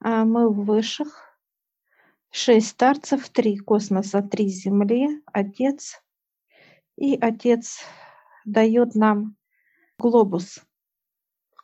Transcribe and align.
А 0.00 0.24
мы 0.24 0.48
в 0.50 0.64
высших. 0.64 1.38
Шесть 2.30 2.68
старцев, 2.68 3.28
три 3.30 3.56
космоса, 3.56 4.22
три 4.22 4.48
Земли, 4.48 5.22
Отец. 5.32 6.02
И 6.96 7.16
Отец 7.18 7.80
дает 8.44 8.94
нам 8.94 9.36
глобус. 9.98 10.60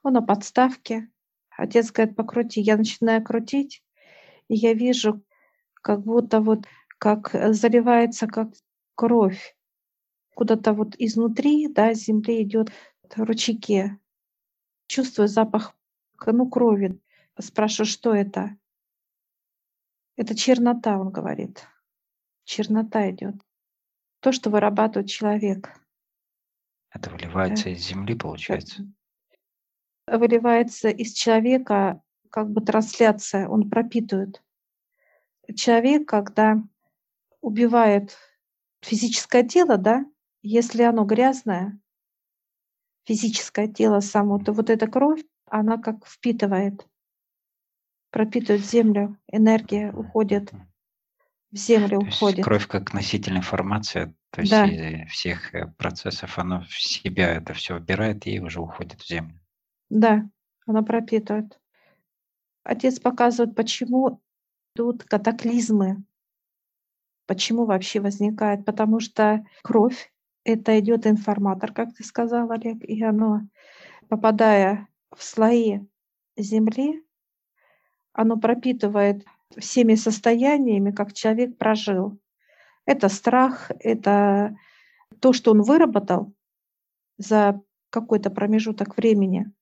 Он 0.03 0.15
на 0.15 0.23
подставке. 0.23 1.11
Отец 1.57 1.93
говорит, 1.93 2.17
покрути. 2.17 2.61
Я 2.61 2.77
начинаю 2.77 3.23
крутить, 3.23 3.85
и 4.49 4.55
я 4.55 4.73
вижу, 4.73 5.23
как 5.75 6.03
будто 6.03 6.41
вот 6.41 6.67
как 6.99 7.31
заливается 7.55 8.27
как 8.27 8.49
кровь. 8.95 9.57
Куда-то 10.35 10.73
вот 10.73 10.95
изнутри, 10.99 11.69
да, 11.69 11.93
земли 11.95 12.43
идет 12.43 12.71
ручейки. 13.17 13.99
Чувствую 14.87 15.29
запах, 15.29 15.75
ну, 16.25 16.49
крови. 16.49 17.02
Спрашиваю, 17.39 17.87
что 17.87 18.15
это? 18.15 18.57
Это 20.17 20.35
чернота, 20.35 20.99
он 20.99 21.11
говорит. 21.11 21.67
Чернота 22.45 23.11
идет. 23.11 23.35
То, 24.21 24.33
что 24.33 24.51
вырабатывает 24.51 25.09
человек. 25.09 25.71
Это 26.91 27.11
выливается 27.11 27.71
из 27.71 27.81
земли, 27.81 28.15
получается? 28.15 28.87
Выливается 30.07 30.91
из 30.91 31.13
человека 31.13 32.03
как 32.29 32.51
бы 32.51 32.61
трансляция, 32.61 33.49
он 33.49 33.71
пропитывает. 33.71 34.43
Человек, 35.57 36.09
когда 36.09 36.63
убивает 37.41 38.17
физическое 38.81 39.47
тело, 39.47 39.77
да, 39.77 40.05
если 40.43 40.83
оно 40.83 41.05
грязное, 41.05 41.79
физическое 43.05 43.69
тело 43.69 44.01
само, 44.01 44.39
то 44.39 44.53
вот 44.53 44.71
эта 44.71 44.87
кровь, 44.87 45.23
она 45.47 45.79
как 45.79 46.07
впитывает, 46.07 46.87
пропитывает 48.13 48.65
землю, 48.65 49.19
энергия 49.33 49.91
уходит 49.91 50.53
в 51.51 51.57
землю, 51.57 52.01
то 52.01 52.07
уходит. 52.07 52.45
Кровь 52.45 52.69
как 52.69 52.93
носитель 52.93 53.37
информации, 53.37 54.15
то 54.31 54.43
есть 54.43 54.53
да. 54.53 55.07
всех 55.07 55.55
э, 55.55 55.67
процессов, 55.79 56.39
она 56.39 56.61
в 56.61 56.71
себя 56.71 57.35
это 57.35 57.55
все 57.55 57.79
вбирает 57.79 58.27
и 58.27 58.39
уже 58.39 58.61
уходит 58.61 59.01
в 59.01 59.09
землю. 59.09 59.41
Да, 59.89 60.29
она 60.67 60.83
пропитывает. 60.83 61.59
Отец 62.63 63.01
показывает, 63.01 63.57
почему 63.57 64.21
тут 64.75 65.05
катаклизмы, 65.05 66.05
почему 67.27 67.65
вообще 67.65 68.01
возникает, 68.01 68.65
потому 68.65 69.01
что 69.01 69.45
кровь 69.63 70.13
это 70.45 70.79
идет 70.79 71.07
информатор, 71.07 71.73
как 71.73 71.95
ты 71.95 72.05
сказал, 72.05 72.51
Олег, 72.51 72.85
и 72.85 73.03
оно, 73.03 73.43
попадая 74.09 74.89
в 75.17 75.23
слои 75.23 75.81
земли, 76.37 77.03
оно 78.13 78.37
пропитывает 78.37 79.25
всеми 79.57 79.95
состояниями, 79.95 80.91
как 80.91 81.13
человек 81.13 81.57
прожил. 81.57 82.19
Это 82.85 83.09
страх, 83.09 83.71
это 83.81 84.57
то, 85.21 85.33
что 85.33 85.53
он 85.53 85.63
выработал 85.63 86.33
за 87.19 87.61
какой-то 87.91 88.31
промежуток 88.31 88.97
времени. 88.97 89.53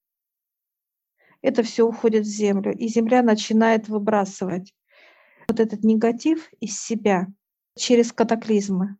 Это 1.42 1.62
все 1.62 1.84
уходит 1.87 2.25
в 2.25 2.31
землю, 2.31 2.73
и 2.77 2.89
земля 2.89 3.23
начинает 3.23 3.89
выбрасывать 3.89 4.75
вот 5.48 5.59
этот 5.59 5.83
негатив 5.83 6.51
из 6.61 6.81
себя 6.81 7.27
через 7.77 8.12
катаклизмы. 8.12 8.97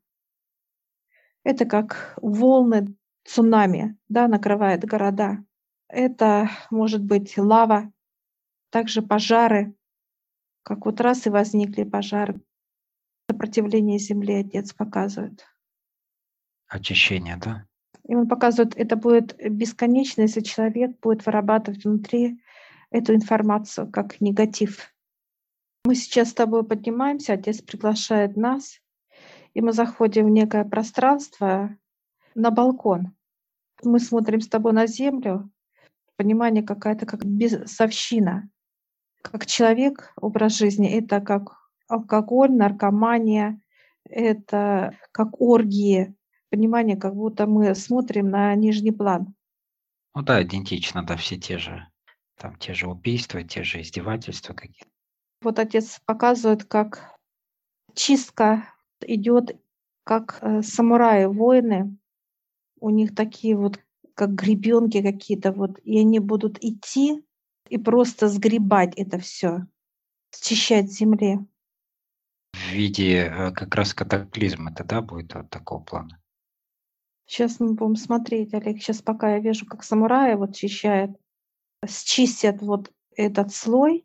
Это 1.45 1.65
как 1.65 2.19
волны 2.21 2.95
цунами, 3.25 3.97
да, 4.09 4.27
накрывает 4.27 4.85
города. 4.85 5.45
Это 5.89 6.51
может 6.71 7.03
быть 7.03 7.37
лава, 7.37 7.93
также 8.71 9.03
пожары, 9.03 9.75
как 10.63 10.87
вот 10.87 11.01
раз 11.01 11.27
и 11.27 11.31
возникли 11.31 11.85
пожары. 11.85 12.41
Сопротивление 13.31 13.99
земли 13.99 14.35
отец 14.35 14.73
показывает. 14.73 15.47
Очищение, 16.69 17.37
да? 17.37 17.67
И 18.09 18.15
он 18.15 18.29
показывает, 18.29 18.77
это 18.77 18.97
будет 18.97 19.37
бесконечно, 19.37 20.23
если 20.23 20.41
человек 20.41 20.99
будет 21.01 21.25
вырабатывать 21.27 21.85
внутри 21.85 22.43
эту 22.91 23.15
информацию 23.15 23.91
как 23.91 24.21
негатив. 24.21 24.93
Мы 25.85 25.95
сейчас 25.95 26.31
с 26.31 26.35
тобой 26.35 26.65
поднимаемся, 26.65 27.35
отец 27.35 27.61
приглашает 27.63 28.37
нас 28.37 28.81
и 29.55 29.61
мы 29.61 29.73
заходим 29.73 30.27
в 30.27 30.31
некое 30.31 30.65
пространство 30.65 31.77
на 32.35 32.51
балкон. 32.51 33.15
Мы 33.83 33.99
смотрим 33.99 34.41
с 34.41 34.49
тобой 34.49 34.73
на 34.73 34.87
землю, 34.87 35.51
понимание 36.17 36.63
какая-то 36.63 37.07
как 37.07 37.25
безовщина. 37.25 38.49
Как 39.23 39.47
человек, 39.47 40.13
образ 40.17 40.57
жизни— 40.57 40.91
это 40.99 41.21
как 41.21 41.57
алкоголь, 41.89 42.53
наркомания, 42.53 43.61
это 44.05 44.97
как 45.13 45.41
оргии, 45.41 46.15
понимание, 46.51 46.97
как 46.97 47.15
будто 47.15 47.47
мы 47.47 47.75
смотрим 47.75 48.31
на 48.31 48.55
нижний 48.55 48.93
план. 48.93 49.35
Ну 50.15 50.23
да, 50.23 50.43
идентично, 50.43 51.05
да, 51.05 51.17
все 51.17 51.37
те 51.37 51.59
же, 51.59 51.87
там 52.37 52.57
те 52.57 52.75
же 52.75 52.89
убийства, 52.89 53.43
те 53.45 53.63
же 53.63 53.81
издевательства 53.81 54.55
какие-то. 54.55 54.91
Вот 55.43 55.59
отец 55.59 56.01
показывает, 56.05 56.65
как 56.65 57.17
чистка 57.95 58.65
идет 59.03 59.57
как 60.05 60.39
э, 60.41 60.63
самураи, 60.63 61.27
воины. 61.27 61.97
У 62.81 62.91
них 62.91 63.15
такие 63.15 63.57
вот, 63.57 63.79
как 64.15 64.35
гребенки 64.35 65.03
какие-то 65.03 65.53
вот, 65.53 65.79
и 65.85 65.99
они 65.99 66.19
будут 66.19 66.63
идти 66.63 67.23
и 67.71 67.79
просто 67.79 68.29
сгребать 68.29 68.95
это 68.97 69.19
все, 69.19 69.67
счищать 70.35 70.93
земли. 70.93 71.39
В 72.53 72.73
виде 72.73 73.27
э, 73.27 73.53
как 73.53 73.75
раз 73.77 73.95
катаклизма 73.95 74.73
это, 74.73 74.85
да, 74.85 75.01
будет 75.01 75.35
вот 75.35 75.49
такого 75.51 75.83
плана? 75.83 76.21
Сейчас 77.27 77.61
мы 77.61 77.75
будем 77.75 77.95
смотреть, 77.95 78.53
Олег. 78.55 78.83
Сейчас 78.83 79.03
пока 79.03 79.37
я 79.37 79.39
вижу, 79.39 79.65
как 79.65 79.85
самураи 79.85 80.35
вот 80.35 80.57
чищают, 80.57 81.13
счистят 81.89 82.61
вот 82.61 82.93
этот 83.17 83.55
слой, 83.55 84.05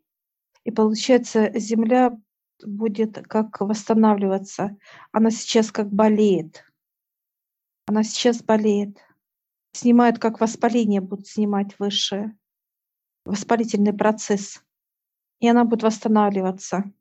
и 0.63 0.69
получается 0.69 1.51
земля 1.57 2.15
будет 2.63 3.27
как 3.27 3.59
восстанавливаться. 3.61 4.77
Она 5.11 5.31
сейчас 5.31 5.71
как 5.71 5.91
болеет. 5.91 6.63
Она 7.87 8.03
сейчас 8.03 8.43
болеет. 8.43 8.99
Снимают, 9.73 10.19
как 10.19 10.39
воспаление 10.39 11.01
будут 11.01 11.27
снимать 11.27 11.77
высшее. 11.79 12.37
Воспалительный 13.25 13.93
процесс. 13.93 14.63
И 15.39 15.47
она 15.47 15.65
будет 15.65 15.83
восстанавливаться. 15.83 16.91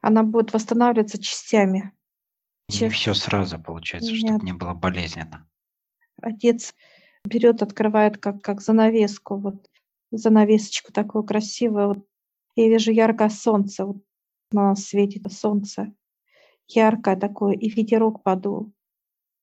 Она 0.00 0.22
будет 0.22 0.52
восстанавливаться 0.52 1.20
частями. 1.20 1.92
Не 2.68 2.88
все 2.90 3.14
сразу 3.14 3.58
получается, 3.58 4.12
Нет. 4.12 4.20
чтобы 4.20 4.44
не 4.44 4.52
было 4.52 4.74
болезненно. 4.74 5.48
Отец 6.20 6.74
берет, 7.24 7.62
открывает 7.62 8.18
как, 8.18 8.42
как 8.42 8.60
занавеску, 8.60 9.36
вот 9.36 9.68
занавесочку 10.10 10.92
такую 10.92 11.24
красивую. 11.24 11.88
Вот. 11.88 12.06
Я 12.56 12.68
вижу 12.68 12.92
яркое 12.92 13.28
солнце, 13.28 13.84
вот 13.86 14.02
на 14.50 14.74
светит 14.74 15.30
солнце, 15.32 15.94
яркое 16.66 17.16
такое, 17.16 17.54
и 17.54 17.68
ветерок 17.68 18.22
подул. 18.22 18.72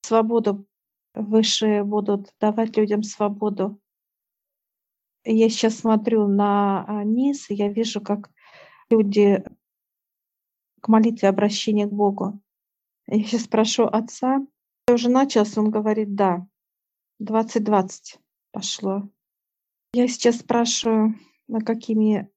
Свободу 0.01 0.67
высшие 1.13 1.83
будут 1.83 2.33
давать 2.39 2.77
людям 2.77 3.03
свободу. 3.03 3.79
Я 5.25 5.49
сейчас 5.49 5.79
смотрю 5.79 6.27
на 6.27 6.85
а, 6.87 7.03
низ, 7.03 7.49
и 7.49 7.55
я 7.55 7.67
вижу, 7.67 7.99
как 7.99 8.29
люди 8.89 9.43
к 10.81 10.87
молитве 10.87 11.29
обращения 11.29 11.87
к 11.87 11.91
Богу. 11.91 12.39
Я 13.07 13.23
сейчас 13.23 13.43
спрошу 13.43 13.85
отца. 13.85 14.45
Я 14.87 14.93
уже 14.93 15.09
начался, 15.09 15.61
он 15.61 15.71
говорит, 15.71 16.13
да, 16.13 16.45
2020 17.19 18.19
пошло. 18.51 19.09
Я 19.93 20.07
сейчас 20.07 20.39
спрашиваю, 20.39 21.15
на 21.47 21.61
какими 21.61 22.29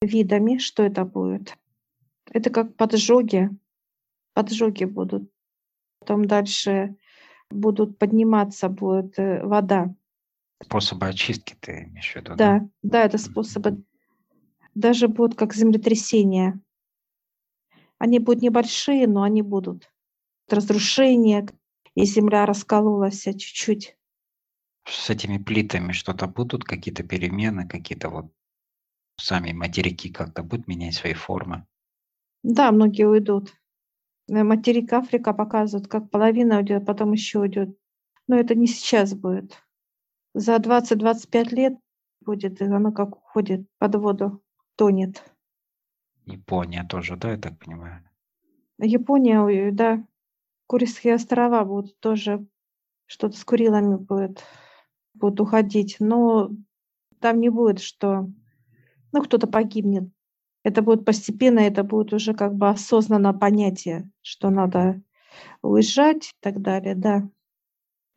видами, 0.00 0.58
что 0.58 0.84
это 0.84 1.04
будет. 1.04 1.56
Это 2.30 2.50
как 2.50 2.76
поджоги. 2.76 3.50
Поджоги 4.34 4.84
будут. 4.84 5.30
Потом 6.00 6.26
дальше 6.26 6.96
будут 7.50 7.98
подниматься, 7.98 8.68
будет 8.68 9.18
э, 9.18 9.44
вода. 9.44 9.94
Способы 10.62 11.06
очистки 11.06 11.56
ты 11.60 11.84
имеешь 11.84 12.12
в 12.12 12.16
виду? 12.16 12.34
Да, 12.36 12.60
да, 12.60 12.68
да 12.82 13.04
это 13.04 13.18
способы. 13.18 13.82
Даже 14.74 15.08
будут 15.08 15.36
как 15.36 15.54
землетрясения. 15.54 16.60
Они 17.98 18.18
будут 18.18 18.42
небольшие, 18.42 19.06
но 19.06 19.22
они 19.22 19.42
будут. 19.42 19.90
Разрушение, 20.48 21.46
и 21.94 22.04
земля 22.04 22.46
раскололась 22.46 23.22
чуть-чуть. 23.22 23.96
С 24.86 25.10
этими 25.10 25.38
плитами 25.38 25.92
что-то 25.92 26.26
будут, 26.26 26.64
какие-то 26.64 27.02
перемены, 27.02 27.68
какие-то 27.68 28.08
вот 28.08 28.32
сами 29.16 29.52
материки 29.52 30.10
как-то 30.10 30.42
будут 30.42 30.66
менять 30.66 30.94
свои 30.94 31.12
формы? 31.12 31.66
Да, 32.42 32.72
многие 32.72 33.04
уйдут. 33.04 33.52
Э, 34.28 34.44
материк 34.44 34.92
Африка 34.92 35.32
показывает, 35.32 35.88
как 35.88 36.10
половина 36.10 36.58
уйдет, 36.58 36.86
потом 36.86 37.12
еще 37.12 37.40
уйдет. 37.40 37.76
Но 38.28 38.36
это 38.36 38.54
не 38.54 38.66
сейчас 38.66 39.14
будет. 39.14 39.60
За 40.38 40.54
20-25 40.58 41.48
лет 41.52 41.74
будет, 42.20 42.60
и 42.60 42.64
оно 42.64 42.92
как 42.92 43.16
уходит 43.16 43.66
под 43.78 43.96
воду, 43.96 44.40
тонет. 44.76 45.24
Япония 46.26 46.84
тоже, 46.84 47.16
да, 47.16 47.32
я 47.32 47.38
так 47.38 47.58
понимаю? 47.58 48.08
Япония, 48.78 49.72
да. 49.72 50.06
Курильские 50.68 51.16
острова 51.16 51.64
будут 51.64 51.98
тоже, 51.98 52.46
что-то 53.06 53.36
с 53.36 53.44
Курилами 53.44 53.96
будет, 53.96 54.44
будут 55.12 55.40
уходить. 55.40 55.96
Но 55.98 56.50
там 57.18 57.40
не 57.40 57.48
будет, 57.48 57.80
что 57.80 58.30
ну, 59.10 59.22
кто-то 59.24 59.48
погибнет. 59.48 60.08
Это 60.62 60.82
будет 60.82 61.04
постепенно, 61.04 61.58
это 61.58 61.82
будет 61.82 62.12
уже 62.12 62.32
как 62.32 62.54
бы 62.54 62.68
осознанно 62.68 63.34
понятие, 63.34 64.08
что 64.22 64.50
надо 64.50 65.02
уезжать 65.62 66.28
и 66.28 66.36
так 66.38 66.62
далее, 66.62 66.94
да. 66.94 67.28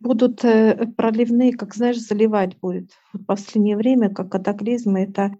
Будут 0.01 0.43
э, 0.43 0.87
проливные, 0.97 1.53
как 1.53 1.75
знаешь, 1.75 1.99
заливать 1.99 2.57
будет. 2.59 2.91
В 3.13 3.23
последнее 3.23 3.77
время, 3.77 4.09
как 4.09 4.31
катаклизмы, 4.31 5.01
это 5.01 5.37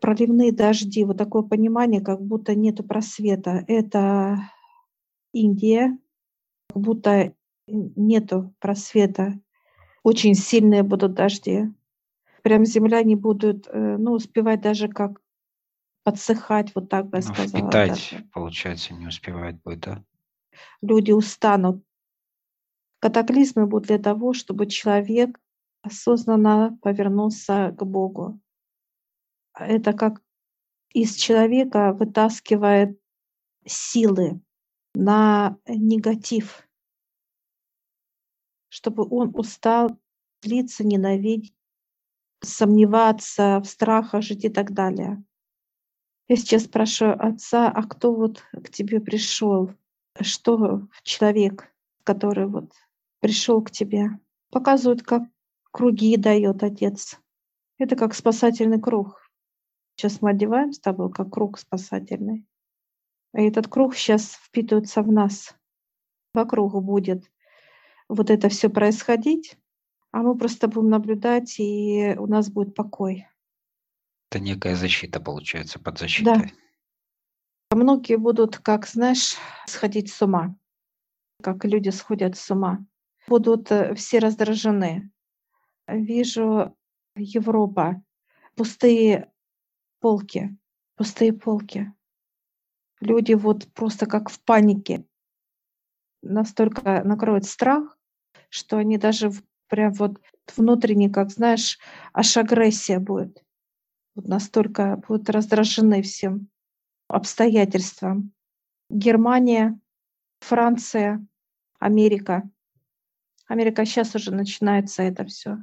проливные 0.00 0.52
дожди, 0.52 1.04
вот 1.04 1.18
такое 1.18 1.42
понимание, 1.42 2.00
как 2.00 2.22
будто 2.22 2.54
нету 2.54 2.84
просвета. 2.84 3.64
Это 3.66 4.38
Индия, 5.32 5.98
как 6.68 6.82
будто 6.82 7.34
нету 7.66 8.54
просвета. 8.60 9.38
Очень 10.02 10.34
сильные 10.34 10.84
будут 10.84 11.14
дожди. 11.14 11.66
Прям 12.42 12.64
земля 12.64 13.02
не 13.02 13.16
будут, 13.16 13.68
э, 13.68 13.96
ну, 13.98 14.12
успевать 14.12 14.62
даже 14.62 14.88
как 14.88 15.20
подсыхать, 16.04 16.74
вот 16.74 16.88
так 16.88 17.08
бы 17.08 17.18
я 17.18 17.24
Ну, 17.26 17.34
сказала 17.34 17.68
впитать, 17.68 17.88
даже. 17.88 18.24
получается, 18.32 18.94
не 18.94 19.06
успевает 19.06 19.60
будет, 19.62 19.80
да? 19.80 20.04
Люди 20.80 21.12
устанут. 21.12 21.84
Катаклизмы 23.00 23.66
будут 23.66 23.88
для 23.88 23.98
того, 23.98 24.34
чтобы 24.34 24.66
человек 24.66 25.40
осознанно 25.82 26.78
повернулся 26.82 27.74
к 27.76 27.84
Богу. 27.84 28.38
Это 29.54 29.94
как 29.94 30.22
из 30.92 31.14
человека 31.14 31.92
вытаскивает 31.94 33.00
силы 33.64 34.40
на 34.94 35.56
негатив, 35.66 36.68
чтобы 38.68 39.06
он 39.08 39.32
устал 39.34 39.98
злиться, 40.42 40.84
ненавидеть, 40.84 41.54
сомневаться, 42.42 43.60
в 43.60 43.64
страхах 43.64 44.22
жить 44.22 44.44
и 44.44 44.48
так 44.48 44.72
далее. 44.72 45.22
Я 46.28 46.36
сейчас 46.36 46.64
спрашиваю 46.64 47.22
отца, 47.22 47.70
а 47.70 47.82
кто 47.82 48.14
вот 48.14 48.42
к 48.52 48.70
тебе 48.70 49.00
пришел? 49.00 49.72
Что 50.20 50.88
человек, 51.02 51.74
который 52.04 52.46
вот 52.46 52.72
пришел 53.20 53.62
к 53.62 53.70
тебе? 53.70 54.08
Показывают, 54.50 55.02
как 55.02 55.22
круги 55.70 56.16
дает 56.16 56.62
отец. 56.62 57.20
Это 57.78 57.96
как 57.96 58.14
спасательный 58.14 58.80
круг. 58.80 59.30
Сейчас 59.96 60.20
мы 60.20 60.30
одеваем 60.30 60.72
с 60.72 60.80
тобой 60.80 61.12
как 61.12 61.30
круг 61.30 61.58
спасательный. 61.58 62.46
И 63.34 63.42
этот 63.42 63.68
круг 63.68 63.94
сейчас 63.94 64.34
впитывается 64.34 65.02
в 65.02 65.12
нас. 65.12 65.54
Вокруг 66.34 66.82
будет 66.82 67.30
вот 68.08 68.30
это 68.30 68.48
все 68.48 68.68
происходить, 68.68 69.56
а 70.10 70.18
мы 70.22 70.36
просто 70.36 70.66
будем 70.68 70.90
наблюдать, 70.90 71.58
и 71.60 72.16
у 72.18 72.26
нас 72.26 72.50
будет 72.50 72.74
покой. 72.74 73.26
Это 74.30 74.40
некая 74.40 74.74
защита, 74.74 75.20
получается, 75.20 75.78
под 75.78 75.94
Да. 75.94 75.98
защитой. 76.00 76.52
Многие 77.72 78.16
будут, 78.16 78.58
как 78.58 78.86
знаешь, 78.86 79.36
сходить 79.66 80.12
с 80.12 80.20
ума, 80.22 80.56
как 81.42 81.64
люди 81.64 81.90
сходят 81.90 82.36
с 82.36 82.50
ума. 82.50 82.84
Будут 83.26 83.70
э, 83.70 83.94
все 83.94 84.18
раздражены. 84.18 85.10
Вижу 85.86 86.76
Европа, 87.16 88.02
пустые 88.54 89.30
полки, 90.00 90.56
пустые 90.96 91.32
полки. 91.32 91.92
Люди 93.00 93.32
вот 93.32 93.72
просто 93.72 94.06
как 94.06 94.30
в 94.30 94.40
панике. 94.42 95.04
Настолько 96.22 97.02
накроет 97.04 97.44
страх, 97.46 97.98
что 98.50 98.76
они 98.76 98.98
даже 98.98 99.30
прям 99.68 99.92
вот 99.94 100.20
внутренне, 100.56 101.08
как 101.08 101.30
знаешь, 101.30 101.78
аж 102.12 102.36
агрессия 102.36 102.98
будет. 102.98 103.42
Вот 104.14 104.26
настолько 104.26 105.02
будут 105.08 105.30
раздражены 105.30 106.02
всем 106.02 106.48
обстоятельствам. 107.08 108.32
Германия, 108.90 109.80
Франция, 110.40 111.24
Америка. 111.78 112.50
Америка 113.50 113.84
сейчас 113.84 114.14
уже 114.14 114.30
начинается 114.30 115.02
это 115.02 115.24
все, 115.24 115.58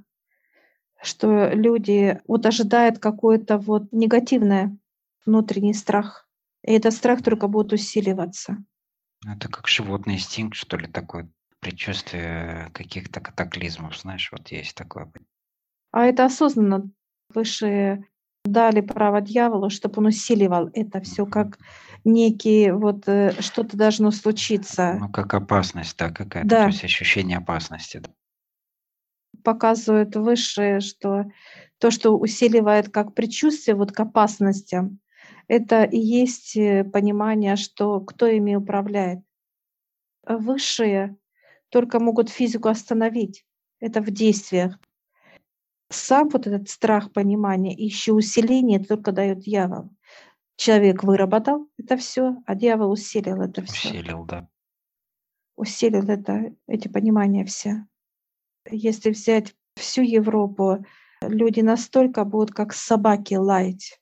что 1.02 1.52
люди 1.54 2.20
вот 2.28 2.46
ожидают 2.46 3.00
какое-то 3.00 3.58
вот 3.58 3.94
негативное 3.94 4.78
внутренний 5.26 5.74
страх. 5.74 6.28
И 6.66 6.74
этот 6.74 6.94
страх 6.94 7.24
только 7.24 7.48
будет 7.48 7.72
усиливаться. 7.72 8.58
Это 9.26 9.48
как 9.48 9.70
животный 9.70 10.16
инстинкт, 10.16 10.58
что 10.58 10.76
ли, 10.76 10.88
такое 10.88 11.30
предчувствие 11.62 12.70
каких-то 12.74 13.22
катаклизмов, 13.22 13.98
знаешь, 13.98 14.34
вот 14.34 14.50
есть 14.50 14.76
такое. 14.76 15.10
А 15.92 16.04
это 16.04 16.26
осознанно 16.26 16.92
высшие 17.34 18.06
дали 18.44 18.82
право 18.82 19.22
дьяволу, 19.22 19.70
чтобы 19.70 20.00
он 20.00 20.08
усиливал 20.08 20.70
это 20.74 21.00
все 21.00 21.26
как 21.26 21.58
некий 22.04 22.72
вот 22.72 23.08
э, 23.08 23.34
что-то 23.42 23.78
должно 23.78 24.12
случиться. 24.12 24.98
Ну, 25.00 25.10
как 25.10 25.34
опасность, 25.34 25.98
да, 25.98 26.10
какая-то, 26.10 26.48
Да. 26.50 26.62
то 26.64 26.68
есть 26.70 26.84
ощущение 26.84 27.38
опасности. 27.38 27.98
да. 28.00 28.10
показывают 29.44 30.16
высшие, 30.16 30.82
что 30.82 31.26
то, 31.78 31.92
что 31.92 32.18
усиливает 32.18 32.90
как 32.90 33.14
предчувствие 33.14 33.76
вот 33.76 33.92
к 33.92 34.00
опасностям, 34.00 35.00
это 35.48 35.84
и 35.84 35.98
есть 35.98 36.58
э, 36.58 36.84
понимание, 36.84 37.56
что 37.56 38.02
кто 38.02 38.26
ими 38.28 38.56
управляет. 38.56 39.20
Высшие 40.28 41.16
только 41.70 42.00
могут 42.00 42.30
физику 42.30 42.68
остановить. 42.68 43.46
Это 43.80 44.02
в 44.02 44.10
действиях. 44.12 44.78
Сам 45.90 46.28
вот 46.30 46.48
этот 46.48 46.68
страх 46.70 47.14
понимания 47.14 47.74
и 47.74 47.86
еще 47.86 48.12
усиление 48.12 48.80
только 48.84 49.14
дает 49.14 49.40
дьявол. 49.40 49.90
Человек 50.58 51.04
выработал 51.04 51.70
это 51.78 51.98
все, 51.98 52.38
а 52.48 52.56
дьявол 52.56 52.92
усилил 52.92 53.42
это 53.42 53.64
все. 53.64 53.90
Усилил, 53.90 54.26
да. 54.26 54.50
усилил 55.56 56.10
это, 56.10 56.56
эти 56.68 56.88
понимания 56.88 57.46
все. 57.46 57.86
Если 58.70 59.12
взять 59.12 59.56
всю 59.76 60.02
Европу, 60.02 60.84
люди 61.22 61.62
настолько 61.62 62.26
будут 62.26 62.56
как 62.56 62.74
собаки 62.74 63.36
лаять. 63.36 64.02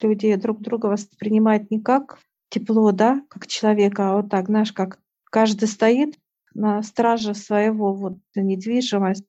Люди 0.00 0.34
друг 0.34 0.60
друга 0.60 0.86
воспринимают 0.86 1.70
не 1.70 1.80
как 1.80 2.18
тепло, 2.50 2.90
да, 2.90 3.22
как 3.28 3.46
человека, 3.46 4.10
а 4.10 4.16
вот 4.16 4.30
так, 4.30 4.46
знаешь, 4.46 4.72
как 4.72 5.00
каждый 5.24 5.68
стоит 5.68 6.18
на 6.52 6.82
страже 6.82 7.34
своего 7.34 7.92
вот 7.94 8.18
недвижимость, 8.34 9.24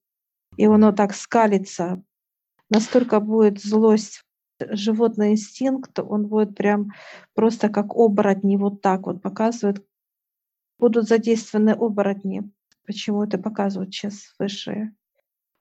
и 0.58 0.66
он 0.66 0.84
вот 0.86 0.96
так 0.96 1.14
скалится. 1.14 2.04
Настолько 2.70 3.20
будет 3.20 3.62
злость, 3.62 4.24
животный 4.70 5.32
инстинкт, 5.32 6.00
он 6.00 6.28
будет 6.28 6.56
прям 6.56 6.92
просто 7.34 7.70
как 7.70 7.96
оборотни 7.96 8.58
вот 8.58 8.82
так 8.82 9.06
вот 9.06 9.22
показывает. 9.22 9.86
Будут 10.78 11.08
задействованы 11.08 11.72
оборотни. 11.72 12.50
Почему 12.86 13.24
это 13.24 13.38
показывают 13.38 13.94
сейчас 13.94 14.34
высшие? 14.40 14.96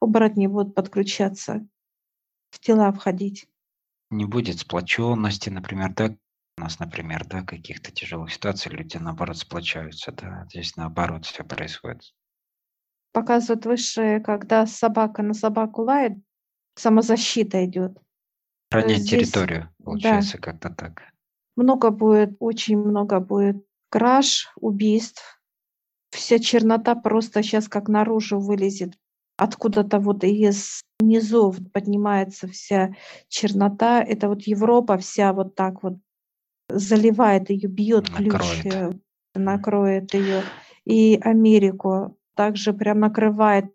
Оборотни 0.00 0.46
будут 0.46 0.74
подключаться, 0.74 1.66
в 2.50 2.60
тела 2.60 2.92
входить. 2.92 3.48
Не 4.10 4.24
будет 4.24 4.60
сплоченности, 4.60 5.50
например, 5.50 5.92
да, 5.94 6.16
у 6.56 6.60
нас, 6.60 6.78
например, 6.78 7.26
да, 7.26 7.42
каких-то 7.42 7.92
тяжелых 7.92 8.32
ситуаций 8.32 8.72
люди, 8.72 8.96
наоборот, 8.96 9.36
сплочаются, 9.36 10.12
да, 10.12 10.46
здесь 10.48 10.76
наоборот 10.76 11.26
все 11.26 11.44
происходит. 11.44 12.14
Показывают 13.12 13.66
высшие, 13.66 14.20
когда 14.20 14.66
собака 14.66 15.22
на 15.22 15.34
собаку 15.34 15.82
лает, 15.82 16.18
самозащита 16.74 17.64
идет. 17.64 17.98
Хранять 18.70 19.02
здесь, 19.02 19.30
территорию, 19.30 19.70
да. 19.78 19.84
получается, 19.84 20.38
как-то 20.38 20.70
так. 20.70 21.02
Много 21.56 21.90
будет, 21.90 22.36
очень 22.38 22.78
много 22.78 23.20
будет 23.20 23.64
краж, 23.90 24.52
убийств. 24.56 25.40
Вся 26.10 26.38
чернота 26.38 26.94
просто 26.94 27.42
сейчас 27.42 27.68
как 27.68 27.88
наружу 27.88 28.38
вылезет. 28.38 28.94
Откуда-то 29.36 30.00
вот 30.00 30.24
из 30.24 30.82
низов 31.00 31.56
поднимается 31.72 32.48
вся 32.48 32.94
чернота. 33.28 34.02
Это 34.02 34.28
вот 34.28 34.42
Европа 34.42 34.98
вся 34.98 35.32
вот 35.32 35.54
так 35.54 35.82
вот 35.82 35.98
заливает 36.68 37.50
ее, 37.50 37.68
бьет 37.68 38.10
ключ, 38.10 38.32
Накроет. 38.32 38.66
э, 38.74 38.92
накроет 39.34 40.14
ее. 40.14 40.42
И 40.84 41.18
Америку 41.22 42.18
также 42.34 42.72
прям 42.72 43.00
накрывает, 43.00 43.66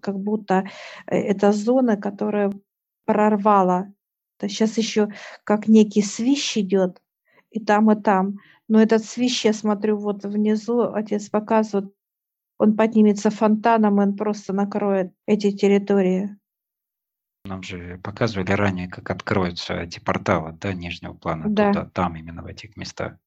как 0.00 0.18
будто 0.18 0.64
э, 1.06 1.16
это 1.16 1.52
зона, 1.52 1.96
которая 1.96 2.52
прорвала. 3.04 3.92
Сейчас 4.46 4.78
еще 4.78 5.08
как 5.44 5.66
некий 5.68 6.02
свищ 6.02 6.56
идет, 6.58 7.00
и 7.50 7.58
там, 7.64 7.90
и 7.90 8.00
там. 8.00 8.36
Но 8.68 8.80
этот 8.80 9.04
свищ, 9.04 9.44
я 9.46 9.52
смотрю, 9.52 9.96
вот 9.96 10.24
внизу 10.24 10.82
отец 10.92 11.28
показывает, 11.30 11.92
он 12.58 12.76
поднимется 12.76 13.30
фонтаном, 13.30 14.00
и 14.00 14.04
он 14.04 14.16
просто 14.16 14.52
накроет 14.52 15.12
эти 15.26 15.50
территории. 15.52 16.38
Нам 17.44 17.62
же 17.62 17.98
показывали 18.02 18.52
ранее, 18.52 18.88
как 18.88 19.10
откроются 19.10 19.74
эти 19.74 20.00
порталы, 20.00 20.52
да, 20.60 20.72
нижнего 20.72 21.14
плана, 21.14 21.48
Да. 21.48 21.68
туда, 21.72 21.86
там, 21.86 22.16
именно 22.16 22.42
в 22.42 22.46
этих 22.46 22.76
местах. 22.76 23.18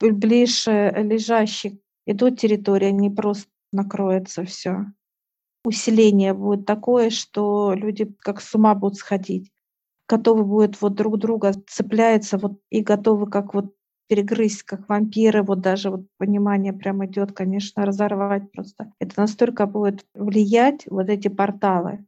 Ближе 0.00 0.92
лежащих 0.96 1.72
идут 2.06 2.38
территории, 2.38 2.90
не 2.90 3.10
просто 3.10 3.50
накроется 3.72 4.44
всё. 4.44 4.86
Усиление 5.64 6.34
будет 6.34 6.66
такое, 6.66 7.10
что 7.10 7.74
люди 7.74 8.06
как 8.20 8.40
с 8.40 8.54
ума 8.54 8.74
будут 8.74 8.98
сходить. 8.98 9.50
Готовы 10.08 10.44
будут 10.44 10.80
вот 10.80 10.94
друг 10.94 11.18
друга 11.18 11.52
цепляются 11.66 12.38
вот 12.38 12.60
и 12.70 12.80
готовы 12.80 13.28
как 13.30 13.52
вот 13.52 13.74
перегрызть, 14.08 14.62
как 14.62 14.88
вампиры. 14.88 15.42
Вот 15.42 15.60
даже 15.60 15.90
вот 15.90 16.06
понимание 16.16 16.72
прям 16.72 17.04
идёт, 17.04 17.32
конечно, 17.32 17.84
разорвать 17.84 18.50
просто. 18.52 18.90
Это 19.00 19.20
настолько 19.20 19.66
будет 19.66 20.06
влиять, 20.14 20.86
вот 20.86 21.10
эти 21.10 21.28
порталы. 21.28 22.06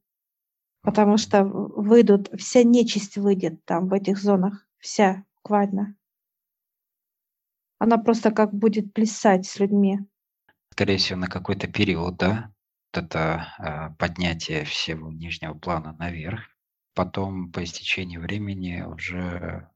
Потому 0.83 1.19
что 1.19 1.45
выйдут 1.45 2.31
вся 2.39 2.63
нечисть 2.63 3.19
выйдет 3.19 3.65
там 3.67 3.89
в 3.89 3.93
этих 3.93 4.19
зонах, 4.19 4.67
вся 4.79 5.25
буквально. 5.37 5.95
Она 7.79 7.97
просто 7.99 8.31
как 8.31 8.53
будет 8.55 8.93
плясать 8.93 9.47
с 9.47 9.59
людьми. 9.59 10.01
Скорее 10.73 10.99
всего, 10.99 11.19
на 11.19 11.27
какой-то 11.27 11.67
период, 11.67 12.17
да? 12.17 12.53
Вот 12.95 13.05
это, 13.05 13.47
а, 13.59 13.91
поднятие 13.99 14.65
всего 14.65 15.11
нижнего 15.11 15.55
плана 15.55 15.95
наверх. 15.99 16.43
Потом 17.01 17.51
по 17.51 17.65
истечении 17.65 18.19
времени 18.19 18.83
уже 18.83 19.71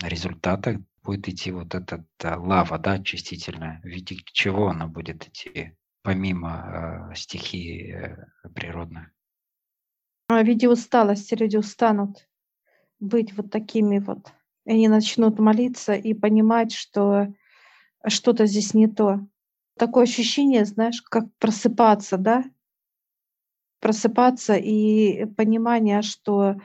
на 0.00 0.06
результатах 0.06 0.78
будет 1.02 1.28
идти 1.28 1.50
вот 1.50 1.74
эта 1.74 2.04
лава, 2.38 2.78
да, 2.78 2.92
очистительная. 2.92 3.80
В 3.82 3.86
виде 3.86 4.18
чего 4.26 4.68
она 4.68 4.86
будет 4.86 5.26
идти, 5.26 5.76
помимо, 6.04 7.08
а, 7.10 7.14
стихий, 7.16 7.94
э, 7.94 8.16
природных? 8.54 9.10
А, 10.28 10.40
в 10.40 10.46
виде 10.46 10.68
усталости 10.68 11.34
люди 11.34 11.56
устанут 11.56 12.28
быть 13.00 13.36
вот 13.36 13.50
такими 13.50 13.98
вот. 13.98 14.32
И 14.64 14.70
они 14.70 14.86
начнут 14.86 15.40
молиться 15.40 15.94
и 15.94 16.14
понимать, 16.14 16.72
что 16.72 17.34
что-то 18.06 18.46
здесь 18.46 18.72
не 18.72 18.86
то. 18.86 19.26
Такое 19.76 20.04
ощущение, 20.04 20.64
знаешь, 20.64 21.02
как 21.02 21.24
просыпаться, 21.40 22.18
да? 22.18 22.44
Просыпаться 23.80 24.54
и 24.56 25.24
понимание, 25.36 26.02
что 26.02 26.56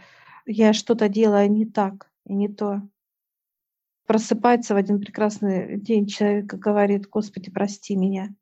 я 0.45 0.73
что-то 0.73 1.09
делаю 1.09 1.51
не 1.51 1.65
так 1.65 2.09
и 2.25 2.33
не 2.33 2.49
то. 2.49 2.81
Просыпается 4.05 4.73
в 4.73 4.77
один 4.77 4.99
прекрасный 4.99 5.79
день 5.79 6.07
человек 6.07 6.53
и 6.53 6.57
говорит: 6.57 7.07
"Господи, 7.07 7.51
прости 7.51 7.95
меня". 7.95 8.33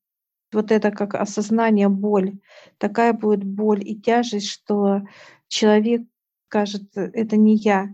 Вот 0.51 0.71
это 0.71 0.91
как 0.91 1.15
осознание, 1.15 1.89
боль. 1.89 2.39
Такая 2.77 3.13
будет 3.13 3.43
боль 3.43 3.87
и 3.87 3.99
тяжесть, 3.99 4.49
что 4.49 5.01
человек 5.47 6.01
скажет: 6.47 6.95
"Это 6.95 7.37
не 7.37 7.55
я". 7.57 7.93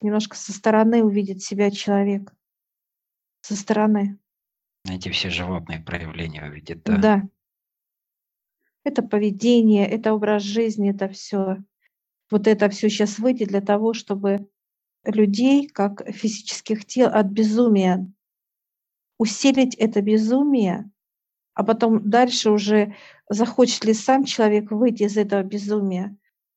Немножко 0.00 0.36
со 0.36 0.52
стороны 0.52 1.02
увидит 1.02 1.42
себя 1.42 1.70
человек. 1.70 2.32
Со 3.40 3.56
стороны. 3.56 4.18
Эти 4.88 5.08
все 5.10 5.30
животные 5.30 5.80
проявления 5.80 6.44
увидит, 6.44 6.82
да? 6.84 6.96
Да. 6.96 7.28
Это 8.88 9.02
поведение, 9.02 9.86
это 9.86 10.14
образ 10.14 10.42
жизни, 10.42 10.90
это 10.90 11.08
всё. 11.10 11.58
Вот 12.30 12.46
это 12.48 12.68
всё 12.70 12.88
щас 12.88 13.18
выйдет 13.18 13.48
для 13.48 13.60
того, 13.60 13.94
чтобы 13.94 14.48
людей, 15.04 15.68
как 15.68 16.02
физических 16.12 16.86
тел, 16.86 17.08
от 17.12 17.26
безумия 17.28 18.08
усилить 19.20 19.74
это 19.74 20.00
безумие, 20.00 20.90
а 21.54 21.64
потом 21.64 22.08
дальше 22.10 22.50
уже 22.50 22.94
захочет 23.30 23.84
ли 23.84 23.94
сам 23.94 24.24
человек 24.24 24.70
выйти 24.72 25.04
из 25.04 25.16
этого 25.18 25.42
безумия, 25.42 26.16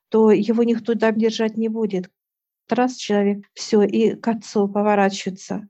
то 0.09 0.31
его 0.31 0.63
никто 0.63 0.95
там 0.95 1.17
держать 1.17 1.57
не 1.57 1.69
будет. 1.69 2.11
Раз 2.69 2.95
человек, 2.97 3.45
всё, 3.53 3.83
и 3.83 4.15
к 4.15 4.27
Отцу 4.29 4.67
поворачивается. 4.69 5.69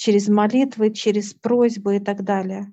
Через 0.00 0.28
молитвы, 0.28 0.92
через 0.92 1.34
просьбы 1.34 1.96
и 1.96 1.98
так 2.00 2.22
далее. 2.22 2.72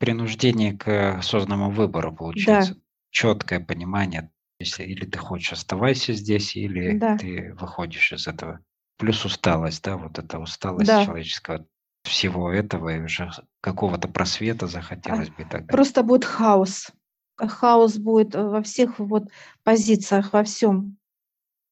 Принуждение 0.00 0.76
к 0.76 1.16
осознанному 1.18 1.70
выбору 1.70 2.14
Да. 2.34 2.68
получается. 2.68 2.76
Чёткое 3.10 3.60
понимание, 3.60 4.30
если 4.58 4.84
или 4.84 5.06
ты 5.06 5.18
хочешь 5.18 5.52
оставайся 5.54 6.12
здесь, 6.12 6.54
или 6.54 7.00
Да. 7.00 7.16
ты 7.16 7.54
выходишь 7.58 8.12
из 8.12 8.26
этого. 8.28 8.60
Плюс 8.98 9.24
усталость, 9.24 9.82
да, 9.84 9.96
вот 9.96 10.18
эта 10.18 10.38
усталость 10.38 10.94
Да. 10.94 10.98
человеческого 10.98 11.66
всего 12.04 12.52
этого, 12.52 12.94
и 12.94 13.00
уже 13.00 13.30
какого-то 13.62 14.08
просвета 14.08 14.66
А, 15.04 15.16
захотелось 15.16 15.30
бы 15.30 15.44
и 15.44 15.46
так 15.46 15.64
далее. 15.66 15.86
просто 15.86 16.02
будет 16.02 16.24
хаос. 16.24 16.88
Хаос 17.36 17.98
будет 17.98 18.34
во 18.34 18.62
всех 18.62 18.98
вот 18.98 19.24
позициях, 19.64 20.32
во 20.32 20.42
всём. 20.44 20.96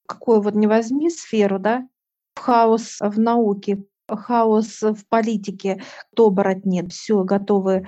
Какую 0.07 0.43
вот 0.43 0.55
ни 0.55 0.67
возьми 0.67 1.11
сферу, 1.11 1.59
да, 1.59 1.89
хаос 2.37 2.99
в 3.01 3.19
науке, 3.21 3.85
хаос 4.09 4.83
в 4.83 5.07
политике, 5.09 5.83
кто 6.13 6.27
оборотнет, 6.29 6.93
всё, 6.93 7.25
готовы. 7.25 7.87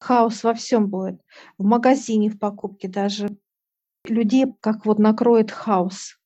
Хаос 0.00 0.44
во 0.44 0.54
всём 0.54 0.88
будет. 0.88 1.20
В 1.58 1.64
магазине, 1.64 2.30
в 2.30 2.38
покупке 2.38 2.88
даже. 2.88 3.30
Людей 4.06 4.46
как 4.60 4.86
вот 4.86 4.98
накроет 5.00 5.50
хаос. 5.52 6.18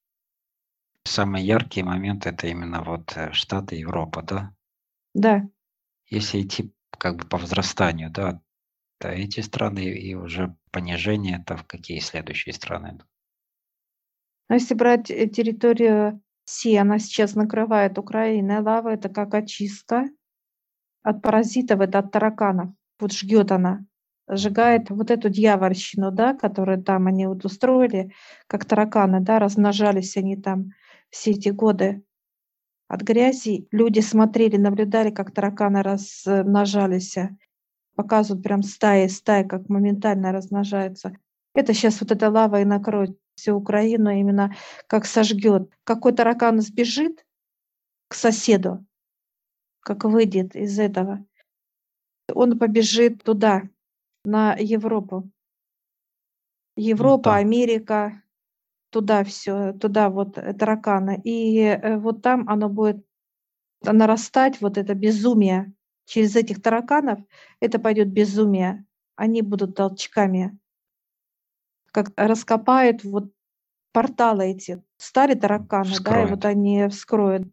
Самые 1.05 1.45
яркие 1.45 1.85
моменты- 1.85 2.29
это 2.29 2.47
именно 2.47 2.83
вот, 2.85 3.17
э, 3.17 3.33
Штаты, 3.33 3.75
Европа, 3.77 4.23
да? 4.23 4.55
Да. 5.15 5.49
Если 6.11 6.43
идти 6.43 6.73
как 6.99 7.17
бы 7.17 7.25
по 7.29 7.39
возрастанию, 7.39 8.11
да, 8.11 8.41
то 8.99 9.09
эти 9.09 9.41
страны 9.41 9.81
и 9.87 10.15
уже 10.15 10.57
понижение- 10.73 11.41
это 11.43 11.57
в 11.57 11.65
какие 11.67 12.01
следующие 12.01 12.55
страны? 12.55 12.99
Но 14.51 14.55
если 14.57 14.75
брать, 14.75 15.11
э, 15.11 15.27
территорию 15.29 16.21
России, 16.53 16.77
она 16.77 16.99
сейчас 16.99 17.35
накрывает 17.35 17.99
Украина, 17.99 18.61
лава- 18.61 18.91
это 18.93 19.09
как 19.09 19.33
очистка 19.35 20.05
от 21.03 21.23
паразитов, 21.23 21.81
это 21.81 22.01
от 22.01 22.13
тараканов. 22.13 22.71
Вот 23.01 23.13
жгёт 23.13 23.51
она, 23.53 23.87
сжигает 24.29 24.91
вот 24.91 25.11
эту 25.11 25.31
дьявольщину, 25.31 26.11
да, 26.13 26.35
которую 26.35 26.83
там 26.83 27.07
они 27.07 27.27
вот 27.27 27.47
устроили, 27.47 28.13
как 28.47 28.67
тараканы, 28.67 29.21
да, 29.21 29.39
размножались 29.39 30.19
они 30.19 30.37
там 30.37 30.73
все 31.09 31.31
эти 31.31 31.49
годы 31.49 32.03
от 32.89 33.03
грязи. 33.03 33.67
Люди 33.73 34.01
смотрели, 34.01 34.59
наблюдали, 34.59 35.11
как 35.11 35.31
тараканы 35.33 35.83
размножалися. 35.83 37.37
Показывают 37.97 38.45
прям 38.45 38.63
стаи 38.63 39.09
стаи, 39.09 39.45
как 39.45 39.69
моментально 39.71 40.33
размножаются. 40.33 41.13
Это 41.55 41.75
щас 41.75 42.01
вот 42.01 42.13
эта 42.13 42.31
лава 42.31 42.61
и 42.61 42.65
накроет 42.67 43.17
всю 43.37 43.57
Украину, 43.57 44.11
именно 44.11 44.55
как 44.89 45.07
сожгёт. 45.07 45.71
Какой 45.85 46.13
таракан 46.13 46.61
сбежит 46.61 47.25
к 48.09 48.15
соседу, 48.15 48.85
как 49.81 50.05
выйдет 50.05 50.57
из 50.57 50.79
этого, 50.81 51.25
он 52.35 52.59
побежит 52.59 53.25
туда, 53.25 53.63
на 54.25 54.55
Европу. 54.59 55.31
Ну 56.77 56.85
Европа, 56.85 57.23
да. 57.23 57.37
Америка, 57.37 58.23
туда 58.91 59.25
всё, 59.25 59.73
туда 59.75 60.11
вот, 60.11 60.35
тараканы. 60.59 61.21
И, 61.25 61.59
э, 61.61 61.99
вот 61.99 62.23
там 62.23 62.49
оно 62.49 62.69
будет 62.69 63.05
нарастать, 63.85 64.61
вот 64.63 64.79
это 64.79 64.95
безумие. 64.95 65.75
Через 66.07 66.37
этих 66.37 66.63
тараканов 66.63 67.21
это 67.61 67.79
пойдёт 67.81 68.09
безумие. 68.09 68.87
Они 69.17 69.43
будут 69.43 69.77
толчками. 69.77 70.59
Как 71.95 72.11
раскопают 72.17 73.05
вот 73.05 73.33
порталы 73.93 74.47
эти, 74.53 74.83
стали 74.99 75.35
тараканы, 75.35 76.01
да, 76.01 76.23
и 76.23 76.27
вот 76.27 76.45
Вскроют. 76.45 76.45
они 76.47 76.89
вскроют. 76.89 77.49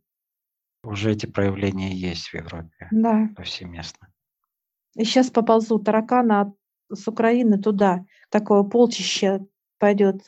Уже 0.83 1.11
эти 1.11 1.25
проявления 1.25 1.91
есть 1.93 2.29
в 2.29 2.33
Европе 2.35 2.91
Да. 2.91 3.29
повсеместно. 3.35 4.07
И 4.95 5.03
щас 5.05 5.29
поползут 5.29 5.85
тараканы 5.85 6.33
от 6.41 6.49
с 6.91 7.07
Украины 7.07 7.59
туда. 7.59 8.05
Такое 8.31 8.63
полчище 8.63 9.41
пойдёт. 9.79 10.21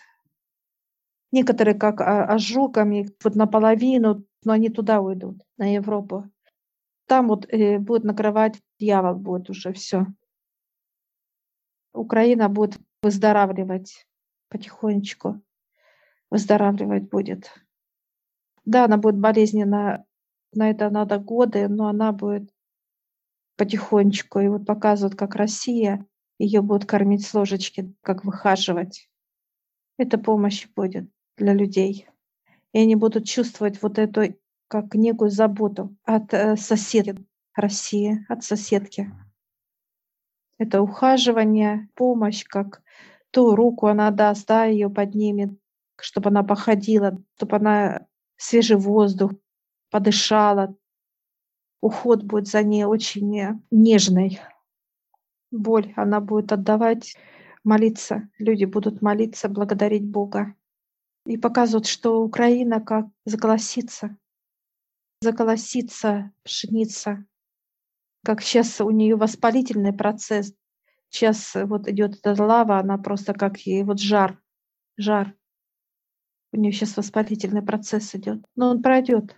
Некоторые 1.34 1.75
как, 1.75 2.01
а, 2.01 2.25
ожогами, 2.25 3.10
вот 3.24 3.36
наполовину, 3.36 4.25
но 4.44 4.51
они 4.53 4.70
туда 4.70 5.00
уйдут, 5.01 5.38
на 5.58 5.74
Европу. 5.75 6.25
Там 7.08 7.27
вот, 7.30 7.46
э, 7.50 7.80
будет 7.80 8.03
накрывать 8.06 8.60
дьявол, 8.80 9.15
будет 9.15 9.50
уже 9.50 9.74
всё. 9.74 10.08
Украина 11.94 12.50
будет 12.50 12.80
выздоравливать 13.03 14.08
потихонечку. 14.50 15.41
Выздоравливать 16.31 17.10
будет. 17.10 17.51
Да, 18.65 18.86
она 18.86 18.98
будет 18.98 19.17
болезненна, 19.20 20.05
на 20.53 20.70
это 20.70 20.89
надо 20.89 21.17
годы, 21.17 21.67
но 21.67 21.88
она 21.88 22.12
будет 22.12 22.51
потихонечку. 23.60 24.39
И 24.39 24.48
вот 24.48 24.65
показывают, 24.65 25.15
как 25.17 25.36
Россия, 25.36 26.05
её 26.39 26.62
будут 26.62 26.86
кормить 26.86 27.25
с 27.25 27.34
ложечки, 27.34 27.93
как 28.01 28.24
выхаживать. 28.25 29.10
Это 29.98 30.17
помощь 30.17 30.67
будет 30.75 31.10
для 31.38 31.53
людей. 31.53 32.08
И 32.74 32.79
они 32.79 32.96
будут 32.96 33.27
чувствовать 33.27 33.81
вот 33.81 34.00
эту 34.00 34.36
как 34.70 34.96
некую 34.96 35.31
заботу 35.31 35.96
от, 36.05 36.34
э, 36.34 36.58
соседа 36.58 37.17
России, 37.55 38.25
от 38.29 38.43
соседки. 38.43 39.12
Это 40.62 40.84
ухаживание, 40.84 41.89
помощь, 41.96 42.44
как 42.44 42.84
ту 43.32 43.56
руку 43.56 43.88
она 43.88 44.12
даст, 44.12 44.46
да, 44.46 44.65
ее 44.65 44.91
поднимет, 44.91 45.50
чтобы 46.00 46.30
она 46.30 46.44
походила, 46.44 47.18
чтобы 47.36 47.56
она 47.56 48.06
свежий 48.38 48.77
воздух 48.77 49.32
подышала. 49.89 50.75
Уход 51.82 52.22
будет 52.22 52.48
за 52.48 52.62
ней 52.62 52.84
очень 52.84 53.39
э, 53.39 53.60
нежный. 53.72 54.39
Боль 55.50 55.94
она 55.96 56.20
будет 56.20 56.51
отдавать, 56.51 57.15
молиться. 57.63 58.30
Люди 58.38 58.65
будут 58.65 59.01
молиться, 59.01 59.50
благодарить 59.50 60.06
Бога. 60.06 60.53
И 61.25 61.38
показывают, 61.38 61.88
что 61.88 62.22
Украина 62.22 62.80
как 62.82 63.08
заколосится. 63.25 64.15
Заколосится 65.22 66.32
пшеница. 66.44 67.25
Как 68.24 68.42
сейчас 68.42 68.80
у 68.82 68.90
нее 68.92 69.16
воспалительный 69.16 69.94
процесс. 69.94 70.54
Сейчас 71.10 71.54
вот 71.56 71.88
идет 71.88 72.20
эта 72.24 72.42
лава, 72.42 72.80
она 72.80 72.98
просто 72.98 73.34
как 73.34 73.66
и 73.66 73.84
вот 73.84 74.00
жар, 74.00 74.40
жар. 74.98 75.34
У 76.54 76.58
нее 76.58 76.72
сейчас 76.72 76.98
воспалительный 76.98 77.62
процесс 77.62 78.13
идет. 78.16 78.46
Но 78.56 78.70
он 78.70 78.82
пройдет. 78.82 79.36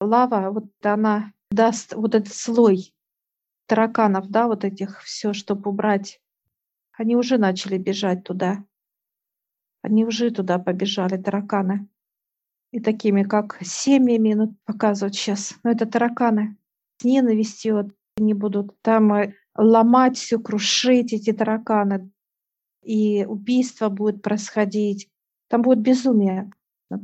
Лава, 0.00 0.50
вот 0.50 0.66
она 0.82 1.32
даст 1.50 1.94
вот 1.94 2.14
этот 2.14 2.32
слой 2.32 2.94
тараканов, 3.66 4.28
да, 4.28 4.46
вот 4.46 4.64
этих 4.64 5.02
все, 5.02 5.32
чтобы 5.32 5.70
убрать. 5.70 6.20
Они 6.92 7.14
уже 7.14 7.38
начали 7.38 7.78
бежать 7.78 8.24
туда. 8.24 8.64
Они 9.82 10.04
уже 10.04 10.30
туда 10.30 10.58
побежали, 10.58 11.16
тараканы. 11.16 11.88
И 12.72 12.80
такими, 12.80 13.22
как 13.22 13.58
семьями, 13.62 14.34
ну, 14.34 14.56
показывают 14.64 15.14
сейчас. 15.14 15.54
Но 15.62 15.70
это 15.70 15.86
тараканы. 15.86 16.56
С 16.98 17.04
ненавистью 17.04 17.92
они 18.18 18.34
будут 18.34 18.80
там 18.82 19.12
э, 19.14 19.34
ломать 19.56 20.16
все, 20.16 20.38
крушить 20.38 21.12
эти 21.12 21.32
тараканы. 21.32 22.10
И 22.82 23.24
убийство 23.24 23.88
будет 23.88 24.22
происходить. 24.22 25.10
Там 25.48 25.62
будет 25.62 25.80
безумие. 25.80 26.50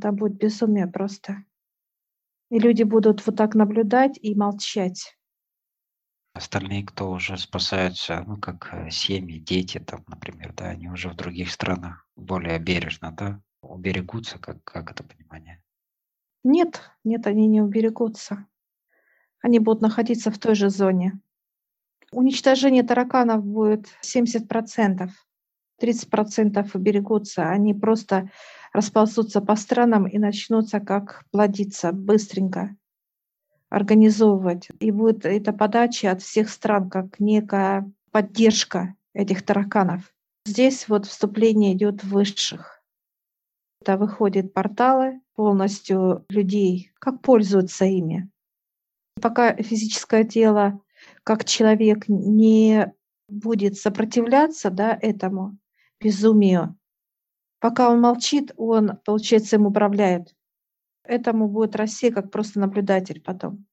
Там 0.01 0.15
будет 0.15 0.37
безумие 0.37 0.87
просто. 0.87 1.43
И 2.51 2.59
люди 2.59 2.83
будут 2.83 3.25
вот 3.25 3.35
так 3.35 3.55
наблюдать 3.55 4.17
и 4.21 4.35
молчать. 4.35 5.17
Остальные, 6.33 6.83
кто 6.85 7.11
уже 7.11 7.37
спасаются, 7.37 8.23
ну, 8.27 8.37
как 8.37 8.69
э, 8.73 8.89
семьи, 8.89 9.39
дети, 9.39 9.79
там, 9.79 10.03
например, 10.07 10.53
да, 10.53 10.65
они 10.65 10.89
уже 10.89 11.09
в 11.09 11.15
других 11.15 11.49
странах 11.49 12.05
более 12.15 12.59
бережно, 12.59 13.11
да, 13.11 13.41
уберегутся, 13.61 14.37
как, 14.37 14.61
как 14.63 14.91
это 14.91 15.03
понимание? 15.03 15.63
Нет, 16.43 16.81
нет, 17.03 17.25
они 17.25 17.47
не 17.47 17.61
уберегутся. 17.61 18.47
Они 19.45 19.59
будут 19.59 19.83
находиться 19.83 20.31
в 20.31 20.39
той 20.39 20.55
же 20.55 20.71
зоне. 20.71 21.19
Уничтожение 22.11 22.81
тараканов 22.81 23.45
будет 23.45 23.89
70%. 24.01 25.09
30% 25.79 26.71
уберегутся. 26.73 27.47
Они 27.47 27.75
просто 27.75 28.31
расползутся 28.73 29.41
по 29.41 29.55
странам 29.55 30.07
и 30.07 30.17
начнутся 30.17 30.79
как 30.79 31.25
плодиться 31.29 31.91
быстренько, 31.91 32.75
организовывать. 33.69 34.69
И 34.79 34.89
будет 34.89 35.27
эта 35.27 35.53
подача 35.53 36.09
от 36.09 36.23
всех 36.23 36.49
стран 36.49 36.89
как 36.89 37.19
некая 37.19 37.87
поддержка 38.09 38.95
этих 39.13 39.45
тараканов. 39.45 40.11
Здесь 40.47 40.87
вот 40.87 41.05
вступление 41.05 41.73
идет 41.73 42.03
высших. 42.03 42.83
Это 43.79 43.95
выходят 43.97 44.55
порталы 44.55 45.21
полностью 45.35 46.25
людей, 46.29 46.91
как 46.97 47.21
пользуются 47.21 47.85
ими. 47.85 48.31
Пока 49.21 49.55
физическое 49.55 50.23
тело 50.23 50.81
как 51.23 51.45
человек 51.45 52.07
не 52.07 52.93
будет 53.27 53.77
сопротивляться 53.77 54.69
да, 54.69 54.97
этому 55.01 55.57
безумию, 55.99 56.77
пока 57.59 57.89
он 57.89 58.01
молчит, 58.01 58.53
он, 58.57 58.97
получается, 59.05 59.55
им 59.55 59.65
управляет. 59.65 60.35
Этому 61.03 61.47
будет 61.47 61.75
Россия 61.75 62.11
как 62.11 62.31
просто 62.31 62.59
наблюдатель 62.59 63.21
потом. 63.21 63.65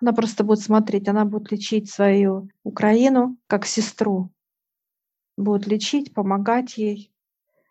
Она 0.00 0.12
просто 0.12 0.44
будет 0.44 0.60
смотреть, 0.60 1.08
она 1.08 1.24
будет 1.24 1.50
лечить 1.50 1.90
свою 1.90 2.48
Украину 2.62 3.36
как 3.46 3.66
сестру. 3.66 4.30
Будет 5.36 5.66
лечить, 5.66 6.14
помогать 6.14 6.76
ей. 6.78 7.12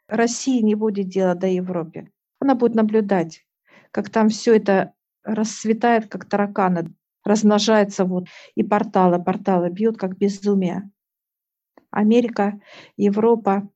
Россия 0.07 0.61
не 0.61 0.75
будет 0.75 1.09
делать 1.09 1.39
до 1.39 1.47
Европе. 1.47 2.11
Она 2.39 2.55
будет 2.55 2.75
наблюдать, 2.75 3.45
как 3.91 4.09
там 4.09 4.29
все 4.29 4.55
это 4.55 4.93
расцветает, 5.23 6.07
как 6.07 6.25
тараканы, 6.25 6.93
размножается 7.27 8.05
вот, 8.05 8.27
и 8.55 8.63
порталы, 8.63 9.23
порталы 9.23 9.69
бьют, 9.69 9.97
как 9.97 10.17
безумие. 10.17 10.89
Америка, 11.91 12.59
Европа, 12.95 13.69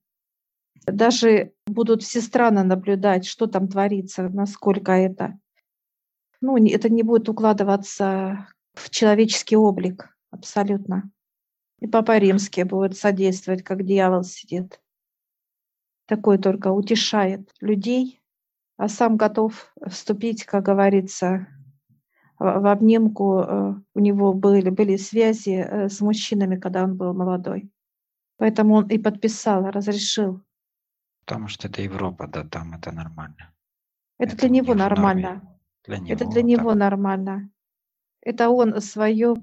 даже 0.86 1.54
будут 1.68 2.04
все 2.04 2.22
страны 2.22 2.64
наблюдать, 2.64 3.26
что 3.26 3.48
там 3.48 3.68
творится, 3.68 4.30
насколько 4.30 4.92
это. 4.92 5.40
Ну, 6.42 6.58
это 6.58 6.90
не 6.90 7.04
будет 7.04 7.30
укладываться 7.30 8.48
в 8.74 8.90
человеческий 8.90 9.56
облик 9.56 10.16
абсолютно. 10.32 11.12
И 11.80 11.88
Папа 11.88 12.18
Римский 12.18 12.64
будет 12.64 12.98
содействовать, 12.98 13.64
как 13.64 13.86
дьявол 13.86 14.24
сидит. 14.24 14.80
Такой 16.08 16.38
только 16.38 16.72
утешает 16.72 17.50
людей, 17.60 18.22
а 18.78 18.88
сам 18.88 19.18
готов 19.18 19.74
вступить, 19.88 20.46
как 20.46 20.66
говорится, 20.66 21.48
в 22.42 22.72
обнимку. 22.72 23.40
Э, 23.40 23.76
у 23.94 24.00
него 24.00 24.34
были, 24.34 24.70
были 24.70 24.98
связи 24.98 25.66
э, 25.68 25.90
с 25.90 26.02
мужчинами, 26.02 26.60
когда 26.60 26.84
он 26.84 26.98
был 26.98 27.14
молодой. 27.14 27.70
Поэтому 28.38 28.76
он 28.76 28.88
и 28.88 28.98
подписал, 28.98 29.70
разрешил. 29.70 30.42
Потому 31.26 31.48
что 31.48 31.68
это 31.68 31.82
Европа, 31.84 32.28
да, 32.28 32.44
там 32.44 32.74
это 32.74 32.92
нормально. 32.92 33.54
Это, 34.18 34.34
это 34.34 34.42
для 34.42 34.50
него 34.50 34.74
нормально. 34.74 35.42
Для 35.86 35.98
него, 35.98 36.14
это 36.14 36.26
для 36.26 36.42
него 36.42 36.74
нормально. 36.74 37.50
Это 38.22 38.50
он 38.50 38.82
свое 38.82 39.36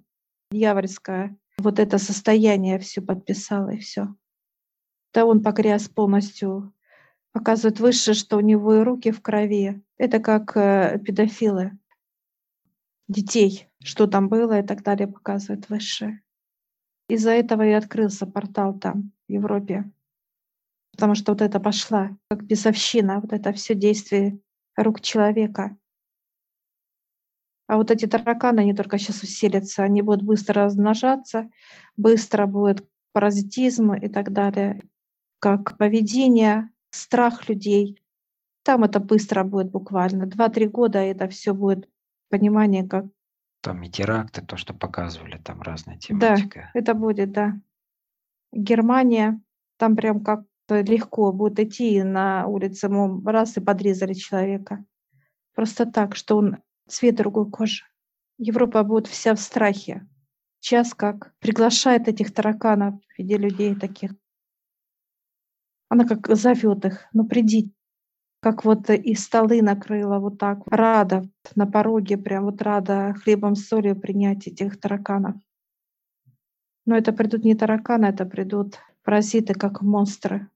дьявольское, 0.50 1.36
вот 1.58 1.78
это 1.78 1.98
состояние 1.98 2.78
все 2.78 3.00
подписал 3.00 3.68
и 3.68 3.78
все. 3.78 4.14
Да 5.14 5.24
он 5.24 5.42
погряз 5.42 5.88
полностью, 5.88 6.72
показывает 7.32 7.80
выше, 7.80 8.14
что 8.14 8.36
у 8.36 8.40
него 8.40 8.74
и 8.74 8.82
руки 8.82 9.10
в 9.10 9.20
крови. 9.22 9.82
Это 9.96 10.18
как 10.18 10.56
э, 10.56 10.98
педофилы 11.04 11.78
детей, 13.08 13.68
что 13.82 14.06
там 14.06 14.28
было 14.28 14.60
и 14.60 14.66
так 14.66 14.82
далее, 14.82 15.08
показывает 15.08 15.68
выше. 15.68 16.20
Из-за 17.08 17.30
этого 17.30 17.66
и 17.66 17.72
открылся 17.72 18.26
портал 18.26 18.78
там, 18.78 19.12
в 19.28 19.32
Европе. 19.32 19.90
Потому 20.92 21.14
что 21.14 21.32
вот 21.32 21.40
это 21.40 21.58
пошла, 21.58 22.16
как 22.28 22.44
бесовщина, 22.44 23.20
вот 23.20 23.32
это 23.32 23.52
все 23.52 23.74
действие 23.74 24.38
рук 24.76 25.00
человека. 25.00 25.76
А 27.66 27.76
вот 27.76 27.90
эти 27.90 28.06
тараканы, 28.06 28.60
они 28.60 28.74
только 28.74 28.98
сейчас 28.98 29.22
усилятся, 29.22 29.82
они 29.82 30.02
будут 30.02 30.22
быстро 30.22 30.64
размножаться, 30.64 31.50
быстро 31.96 32.46
будет 32.46 32.88
паразитизм 33.12 33.92
и 33.92 34.08
так 34.08 34.32
далее, 34.32 34.82
как 35.38 35.76
поведение, 35.76 36.70
страх 36.90 37.48
людей. 37.48 38.02
Там 38.64 38.84
это 38.84 39.00
быстро 39.00 39.44
будет 39.44 39.70
буквально. 39.70 40.26
Два-три 40.26 40.66
года 40.66 40.98
это 40.98 41.28
все 41.28 41.52
будет 41.52 41.88
понимание, 42.28 42.86
как... 42.86 43.06
Там 43.60 43.82
и 43.82 43.90
теракты, 43.90 44.42
то, 44.42 44.56
что 44.56 44.74
показывали, 44.74 45.38
там 45.38 45.62
разная 45.62 45.98
тематика. 45.98 46.70
Да, 46.72 46.78
это 46.78 46.94
будет, 46.94 47.32
да. 47.32 47.60
Германия, 48.52 49.40
там 49.76 49.96
прям 49.96 50.22
как 50.22 50.44
легко 50.68 51.32
будет 51.32 51.58
идти 51.58 52.02
на 52.02 52.46
улице, 52.46 52.88
раз 53.24 53.56
и 53.56 53.60
подрезали 53.60 54.14
человека. 54.14 54.84
Просто 55.54 55.86
так, 55.86 56.14
что 56.14 56.36
он 56.36 56.58
цвет 56.88 57.16
другой 57.16 57.50
кожи. 57.50 57.84
Европа 58.38 58.84
будет 58.84 59.08
вся 59.08 59.34
в 59.34 59.40
страхе. 59.40 60.06
Сейчас 60.60 60.94
как 60.94 61.34
приглашает 61.40 62.08
этих 62.08 62.32
тараканов 62.32 62.94
в 62.94 63.18
виде 63.18 63.36
людей 63.36 63.74
таких. 63.74 64.14
Она 65.88 66.04
как 66.04 66.28
зовет 66.36 66.84
их, 66.84 67.08
ну 67.12 67.26
придите. 67.26 67.72
Как 68.40 68.64
вот 68.64 68.88
и 68.90 69.14
столы 69.14 69.62
накрыла 69.62 70.18
вот 70.18 70.38
так. 70.38 70.60
Рада 70.66 71.28
на 71.54 71.66
пороге, 71.66 72.16
прям 72.16 72.44
вот 72.44 72.62
рада 72.62 73.14
хлебом 73.22 73.56
с 73.56 73.66
солью 73.66 73.98
принять 73.98 74.46
этих 74.46 74.80
тараканов. 74.80 75.36
Но 76.86 76.96
это 76.96 77.12
придут 77.12 77.44
не 77.44 77.54
тараканы, 77.54 78.06
это 78.06 78.24
придут 78.24 78.78
паразиты, 79.02 79.54
как 79.54 79.82
монстры 79.82 80.48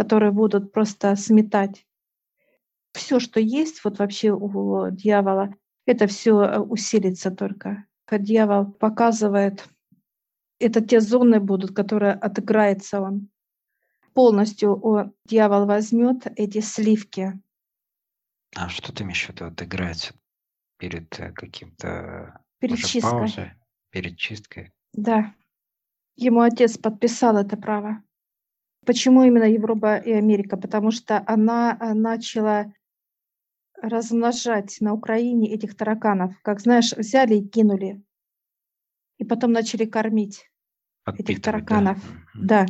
которые 0.00 0.32
будут 0.32 0.72
просто 0.72 1.14
сметать. 1.14 1.86
Все, 2.92 3.20
что 3.20 3.38
есть 3.38 3.84
вот 3.84 3.98
вообще 3.98 4.30
у 4.32 4.90
дьявола, 4.90 5.54
это 5.84 6.06
все 6.06 6.40
э, 6.40 6.58
усилится 6.58 7.30
только. 7.30 7.84
Дьявол 8.10 8.72
показывает, 8.72 9.68
это 10.58 10.80
те 10.80 11.00
зоны 11.00 11.38
будут, 11.38 11.72
которые 11.76 12.14
отыграется 12.14 13.02
он. 13.02 13.28
Полностью 14.14 14.78
он, 14.80 15.14
дьявол 15.24 15.66
возьмет 15.66 16.26
эти 16.36 16.60
сливки. 16.60 17.40
А 18.56 18.68
что 18.68 18.92
ты 18.92 19.04
имеешь 19.04 19.24
в 19.24 19.28
виду 19.28 19.46
отыграется 19.46 20.14
перед 20.78 21.18
э, 21.20 21.32
каким-то 21.32 22.42
перед 22.58 22.78
чисткой. 22.78 23.02
паузой, 23.02 23.52
перед 23.90 24.18
чисткой? 24.18 24.72
Да. 24.92 25.34
Ему 26.16 26.40
отец 26.40 26.76
подписал 26.76 27.36
это 27.36 27.56
право. 27.56 28.02
Почему 28.84 29.22
именно 29.22 29.44
Европа 29.44 29.96
и 29.96 30.12
Америка? 30.12 30.56
Потому 30.56 30.90
что 30.90 31.22
она 31.26 31.76
а, 31.78 31.94
начала 31.94 32.72
размножать 33.80 34.78
на 34.80 34.94
Украине 34.94 35.52
этих 35.54 35.76
тараканов. 35.76 36.34
Как 36.42 36.60
знаешь, 36.60 36.92
взяли 36.92 37.36
и 37.36 37.48
кинули. 37.48 38.02
И 39.18 39.24
потом 39.24 39.52
начали 39.52 39.84
кормить 39.84 40.50
этих 41.06 41.40
да. 41.40 41.52
тараканов. 41.52 41.98
Мгм. 42.34 42.46
Да, 42.46 42.66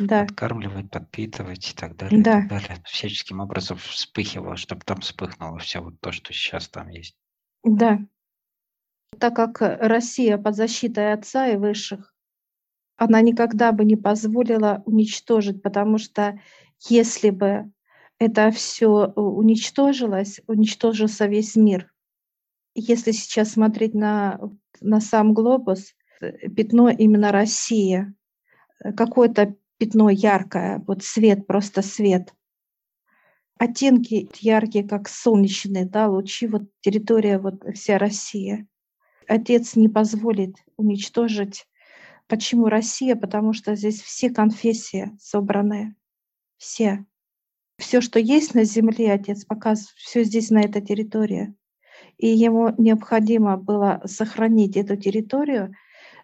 да, 0.00 0.24
Подкармливать, 0.24 0.90
подпитывать 0.90 1.70
и 1.70 1.74
так 1.74 1.96
далее, 1.96 2.20
и 2.20 2.22
да. 2.22 2.40
так 2.40 2.48
далее. 2.48 2.82
Всяческим 2.84 3.40
образом 3.40 3.76
вспыхивало, 3.78 4.56
чтобы 4.56 4.82
там 4.84 5.00
вспыхнуло 5.00 5.58
все 5.58 5.80
вот 5.80 6.00
то, 6.00 6.12
что 6.12 6.32
сейчас 6.32 6.68
там 6.68 6.88
есть. 6.88 7.16
Да. 7.62 8.00
Так 9.18 9.36
как 9.36 9.60
Россия 9.60 10.38
под 10.38 10.56
защитой 10.56 11.12
отца 11.12 11.48
и 11.48 11.56
высших, 11.56 12.14
она 12.96 13.20
никогда 13.20 13.72
бы 13.72 13.84
не 13.84 13.96
позволила 13.96 14.82
уничтожить, 14.86 15.62
потому 15.62 15.98
что 15.98 16.38
если 16.88 17.30
бы 17.30 17.72
это 18.18 18.50
все 18.50 19.06
уничтожилось, 19.16 20.40
уничтожился 20.46 21.26
весь 21.26 21.56
мир. 21.56 21.92
Если 22.74 23.12
сейчас 23.12 23.52
смотреть 23.52 23.94
на, 23.94 24.38
на 24.80 25.00
сам 25.00 25.32
глобус, 25.32 25.94
э, 26.20 26.48
пятно 26.50 26.90
именно 26.90 27.32
Россия, 27.32 28.14
э, 28.84 28.92
какое-то 28.92 29.56
пятно 29.80 30.10
яркое, 30.10 30.84
вот 30.86 31.02
свет, 31.02 31.46
просто 31.46 31.80
свет. 31.80 32.34
Оттенки 33.58 34.28
яркие, 34.38 34.86
как 34.86 35.08
солнечные, 35.08 35.86
да, 35.86 36.06
лучи, 36.06 36.46
вот 36.46 36.64
территория, 36.82 37.38
вот 37.38 37.64
вся 37.74 37.96
Россия. 37.96 38.66
Отец 39.26 39.76
не 39.76 39.88
позволит 39.88 40.56
уничтожить. 40.76 41.66
Почему 42.26 42.66
Россия? 42.66 43.16
Потому 43.16 43.54
что 43.54 43.74
здесь 43.74 44.02
все 44.02 44.28
конфессии 44.28 45.16
собраны, 45.18 45.96
все. 46.58 47.06
Все, 47.78 48.02
что 48.02 48.18
есть 48.18 48.54
на 48.54 48.64
земле, 48.64 49.12
отец 49.12 49.46
показывает, 49.46 49.96
все 49.96 50.24
здесь 50.24 50.50
на 50.50 50.60
этой 50.60 50.82
территории. 50.82 51.54
И 52.18 52.28
ему 52.28 52.74
необходимо 52.76 53.56
было 53.56 54.02
сохранить 54.04 54.76
эту 54.76 54.96
территорию 54.96 55.74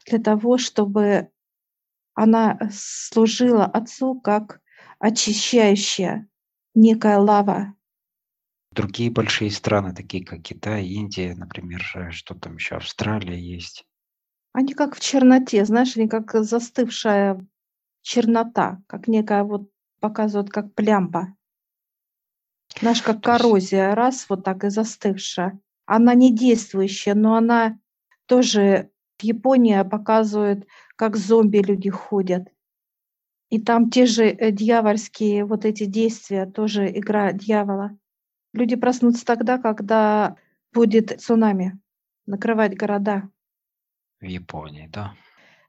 для 0.04 0.18
того, 0.18 0.58
чтобы 0.58 1.30
она 2.16 2.58
служила 2.72 3.66
отцу 3.66 4.18
как 4.18 4.60
очищающая 4.98 6.26
некая 6.74 7.18
лава. 7.18 7.74
Другие 8.72 9.10
большие 9.10 9.50
страны, 9.50 9.94
такие 9.94 10.24
как 10.24 10.42
Китай, 10.42 10.86
Индия, 10.86 11.34
например, 11.34 11.82
э, 11.94 12.10
что 12.10 12.34
там 12.34 12.56
еще, 12.56 12.76
Австралия 12.76 13.38
есть. 13.38 13.84
Они 14.52 14.72
как 14.72 14.96
в 14.96 15.00
черноте, 15.00 15.64
знаешь, 15.66 15.96
они 15.96 16.08
как 16.08 16.32
застывшая 16.32 17.46
чернота, 18.00 18.82
как 18.86 19.08
некая 19.08 19.44
вот 19.44 19.70
показывают, 20.00 20.50
как 20.50 20.74
плямба. 20.74 21.36
Знаешь, 22.80 23.02
как 23.02 23.22
коррозия, 23.22 23.94
раз, 23.94 24.26
вот 24.28 24.42
так 24.44 24.64
и 24.64 24.70
застывшая. 24.70 25.58
Она 25.84 26.14
не 26.14 26.34
действующая, 26.34 27.14
но 27.14 27.36
она 27.36 27.78
тоже 28.26 28.90
Япония 29.22 29.84
показывает, 29.84 30.66
как 30.96 31.16
зомби 31.16 31.58
люди 31.58 31.90
ходят. 31.90 32.48
И 33.48 33.60
там 33.60 33.90
те 33.90 34.06
же 34.06 34.26
э, 34.26 34.50
дьявольские 34.50 35.44
вот 35.44 35.64
эти 35.64 35.84
действия, 35.84 36.46
тоже 36.46 36.90
игра 36.90 37.32
дьявола. 37.32 37.96
Люди 38.52 38.76
проснутся 38.76 39.24
тогда, 39.24 39.58
когда 39.58 40.36
будет 40.72 41.20
цунами 41.20 41.78
накрывать 42.26 42.76
города. 42.76 43.30
в 44.20 44.24
Японии, 44.24 44.88
да. 44.92 45.14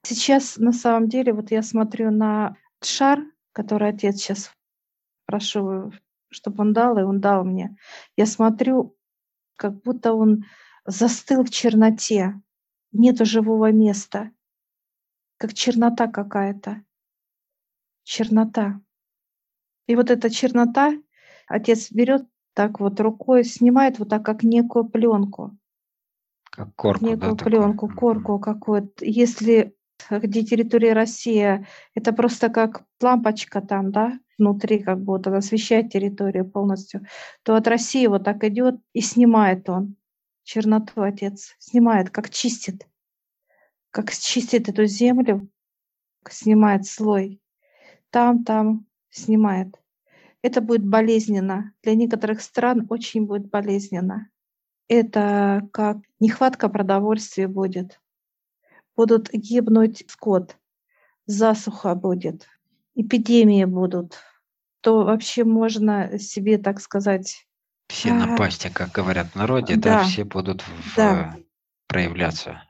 Сейчас 0.03 0.57
на 0.57 0.71
самом 0.73 1.07
деле, 1.10 1.33
вот 1.33 1.51
я 1.51 1.62
смотрю 1.62 2.12
на 2.12 2.55
шар, 2.81 3.19
который 3.51 3.89
отец 3.89 4.17
сейчас 4.17 4.51
прошу, 5.25 5.91
чтобы 6.29 6.62
он 6.62 6.73
дал, 6.73 6.97
и 6.97 7.03
он 7.03 7.19
дал 7.19 7.43
мне. 7.43 7.75
Я 8.15 8.25
смотрю, 8.25 8.95
как 9.55 9.81
будто 9.81 10.13
он 10.13 10.45
застыл 10.86 11.43
в 11.43 11.49
черноте. 11.49 12.39
Нету 12.91 13.26
живого 13.26 13.71
места. 13.71 14.32
Как 15.38 15.54
чернота 15.54 16.08
какая-то. 16.08 16.84
Чернота. 18.04 18.80
И 19.88 19.95
вот 19.95 20.10
эта 20.10 20.30
чернота 20.30 20.93
отец 21.47 21.91
берет 21.91 22.26
так 22.54 22.80
вот 22.80 23.00
рукой, 23.00 23.43
снимает 23.43 24.00
вот 24.00 24.10
так, 24.10 24.26
как 24.26 24.43
некую 24.43 24.86
пленку, 24.86 25.58
Как 26.45 26.73
корку, 26.76 27.06
да, 27.06 27.12
некую 27.12 27.36
такую. 27.36 27.52
пленку, 27.52 27.88
Мгм. 27.88 27.95
корку 27.95 28.39
какую-то. 28.39 29.06
Если 29.06 29.76
где 30.10 30.43
территория 30.43 30.93
Россия, 30.93 31.67
это 31.93 32.13
просто 32.13 32.50
как 32.50 32.86
лампочка 33.02 33.62
там, 33.62 33.91
да, 33.91 34.17
внутри 34.38 34.80
как 34.80 35.02
будто 35.04 35.36
освещает 35.36 35.91
территорию 35.91 36.50
полностью, 36.50 37.06
то 37.43 37.56
от 37.56 37.67
России 37.67 38.08
вот 38.08 38.23
так 38.23 38.43
идет 38.43 38.76
и 38.93 39.02
снимает 39.02 39.69
он 39.69 39.96
черноту, 40.47 41.01
отец, 41.01 41.55
снимает, 41.60 42.10
как 42.10 42.29
чистит, 42.29 42.88
как 43.91 44.12
чистит 44.12 44.69
эту 44.69 44.86
землю, 44.86 45.49
снимает 46.29 46.86
слой, 46.86 47.41
там, 48.12 48.45
там 48.45 48.86
снимает. 49.10 49.75
Это 50.41 50.62
будет 50.62 50.86
болезненно. 50.86 51.73
Для 51.83 51.95
некоторых 51.95 52.41
стран 52.41 52.88
очень 52.89 53.25
будет 53.25 53.49
болезненно. 53.49 54.29
Это 54.88 55.67
как 55.73 55.97
нехватка 56.21 56.69
продовольствия 56.69 57.49
будет. 57.49 57.99
Будут 58.95 59.29
гибнуть 59.31 60.05
скот, 60.07 60.57
засуха 61.25 61.93
будет, 61.93 62.47
эпидемии 62.95 63.65
будут. 63.65 64.15
То 64.79 65.03
вообще 65.03 65.43
можно 65.43 66.17
себе, 66.17 66.57
так 66.57 66.79
сказать, 66.79 67.46
Все 67.88 68.13
напасти, 68.13 68.69
как 68.69 68.91
говорят 68.91 69.28
в 69.28 69.36
народе, 69.36 69.76
да, 69.76 70.00
да, 70.00 70.04
все 70.04 70.23
будут 70.23 70.62
в- 70.62 70.95
да, 70.95 71.38
проявляться 71.88 72.63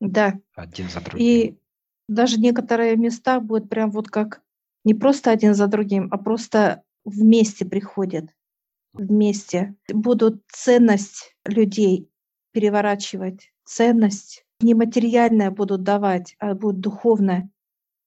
да. 0.00 0.38
один 0.54 0.88
за 0.88 1.00
другим. 1.00 1.26
И 1.26 1.56
даже 2.08 2.38
некоторые 2.38 2.96
места 2.96 3.40
будут 3.40 3.68
прям 3.68 3.90
вот 3.90 4.08
как 4.08 4.42
не 4.84 4.94
просто 4.94 5.30
один 5.30 5.54
за 5.54 5.66
другим, 5.66 6.08
а 6.10 6.18
просто 6.18 6.82
вместе 7.04 7.64
приходят, 7.64 8.26
вместе. 8.92 9.74
Будут 9.92 10.42
ценность 10.48 11.36
людей 11.44 12.08
переворачивать, 12.52 13.52
ценность 13.64 14.44
нематериальная 14.60 15.50
будут 15.50 15.82
давать, 15.82 16.36
а 16.38 16.54
будет 16.54 16.80
духовная. 16.80 17.50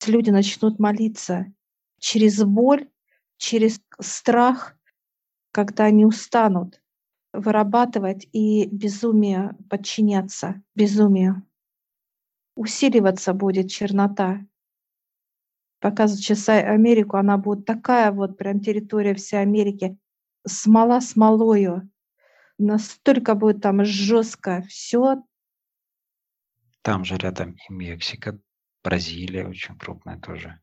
Люди 0.07 0.29
начнут 0.29 0.79
молиться 0.79 1.51
через 1.99 2.41
боль, 2.43 2.87
через 3.37 3.81
страх, 3.99 4.75
когда 5.59 5.83
они 5.85 6.05
устанут 6.05 6.81
вырабатывать 7.33 8.29
и 8.31 8.65
безумие 8.67 9.57
подчиняться, 9.69 10.63
безумию. 10.73 11.45
Усиливаться 12.55 13.33
будет 13.33 13.69
чернота. 13.69 14.39
Показывать 15.81 16.23
сейчас 16.23 16.47
А- 16.47 16.71
Америку, 16.71 17.17
она 17.17 17.37
будет 17.37 17.65
такая 17.65 18.13
вот 18.13 18.37
прям 18.37 18.61
территория 18.61 19.13
всей 19.15 19.41
Америки, 19.41 19.97
смола 20.47 21.01
смолою. 21.01 21.91
Настолько 22.57 23.35
будет 23.35 23.61
там 23.61 23.83
жестко 23.83 24.61
все. 24.69 25.21
Там 26.83 27.03
же 27.03 27.17
рядом 27.17 27.57
и 27.67 27.73
Мексика, 27.73 28.39
Бразилия 28.81 29.45
очень 29.45 29.77
крупная 29.77 30.17
тоже. 30.21 30.61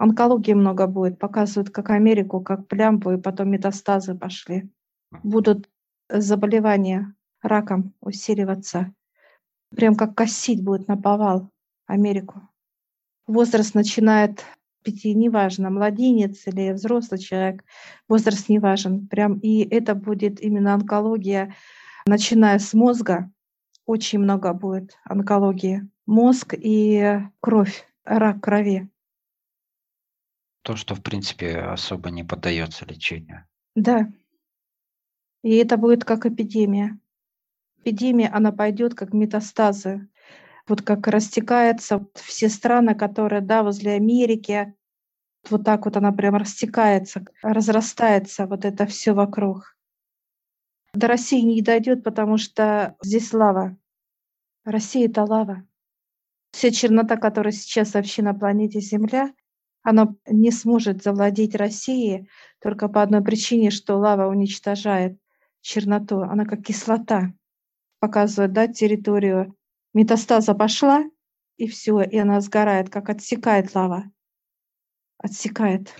Онкологии 0.00 0.54
много 0.54 0.86
будет. 0.86 1.18
Показывают 1.18 1.68
как 1.68 1.90
Америку, 1.90 2.40
как 2.40 2.66
плямбу, 2.68 3.10
и 3.10 3.20
потом 3.20 3.50
метастазы 3.50 4.14
пошли. 4.14 4.70
Будут 5.22 5.68
заболевания 6.08 7.14
раком 7.42 7.92
усиливаться. 8.00 8.94
Прям 9.76 9.94
как 9.96 10.14
косить 10.14 10.64
будет 10.64 10.88
на 10.88 10.96
повал 10.96 11.50
Америку. 11.86 12.40
Возраст 13.26 13.74
начинает 13.74 14.42
пяти, 14.82 15.14
неважно, 15.14 15.68
младенец 15.68 16.46
или 16.46 16.72
взрослый 16.72 17.20
человек, 17.20 17.62
возраст 18.08 18.48
не 18.48 18.58
важен. 18.58 19.06
Прям 19.06 19.38
и 19.40 19.68
это 19.68 19.94
будет 19.94 20.40
именно 20.40 20.72
онкология, 20.72 21.54
начиная 22.06 22.58
с 22.58 22.72
мозга, 22.72 23.30
очень 23.84 24.20
много 24.20 24.54
будет 24.54 24.96
онкологии. 25.04 25.86
Мозг 26.06 26.54
и 26.56 27.18
кровь, 27.40 27.86
рак 28.06 28.40
крови. 28.40 28.88
То, 30.62 30.76
что, 30.76 30.94
в 30.94 31.02
принципе, 31.02 31.58
особо 31.58 32.10
не 32.10 32.22
поддается 32.22 32.84
лечению. 32.84 33.46
Да. 33.74 34.10
И 35.42 35.56
это 35.56 35.76
будет 35.76 36.04
как 36.04 36.26
эпидемия. 36.26 36.98
Эпидемия, 37.78 38.28
она 38.28 38.52
пойдет 38.52 38.94
как 38.94 39.14
метастазы. 39.14 40.08
Вот 40.68 40.82
как 40.82 41.06
растекается 41.08 42.06
все 42.14 42.48
страны, 42.48 42.94
которые, 42.94 43.40
да, 43.40 43.62
возле 43.62 43.92
Америки, 43.92 44.74
вот 45.48 45.64
так 45.64 45.86
вот 45.86 45.96
она 45.96 46.12
прям 46.12 46.36
растекается, 46.36 47.24
разрастается 47.42 48.46
вот 48.46 48.64
это 48.64 48.86
все 48.86 49.12
вокруг. 49.14 49.76
До 50.92 51.06
России 51.06 51.40
не 51.40 51.62
дойдет, 51.62 52.04
потому 52.04 52.36
что 52.36 52.96
здесь 53.02 53.32
лава. 53.32 53.76
Россия— 54.64 55.08
это 55.08 55.24
лава. 55.24 55.66
Вся 56.52 56.70
чернота, 56.70 57.16
которая 57.16 57.52
сейчас 57.52 57.94
вообще 57.94 58.22
на 58.22 58.34
планете 58.34 58.80
Земля, 58.80 59.32
Она 59.82 60.14
не 60.26 60.50
сможет 60.50 61.02
завладеть 61.02 61.54
Россией 61.54 62.28
только 62.60 62.88
по 62.88 63.02
одной 63.02 63.22
причине, 63.22 63.70
что 63.70 63.96
лава 63.96 64.28
уничтожает 64.28 65.18
черноту. 65.60 66.20
Она 66.20 66.44
как 66.44 66.62
кислота 66.62 67.32
показывает 67.98 68.52
да, 68.52 68.66
территорию. 68.66 69.54
Метастаза 69.94 70.54
пошла, 70.54 71.04
и 71.56 71.66
все, 71.66 72.00
и 72.02 72.16
она 72.16 72.40
сгорает, 72.40 72.90
как 72.90 73.08
отсекает 73.08 73.74
лава. 73.74 74.04
Отсекает. 75.18 75.94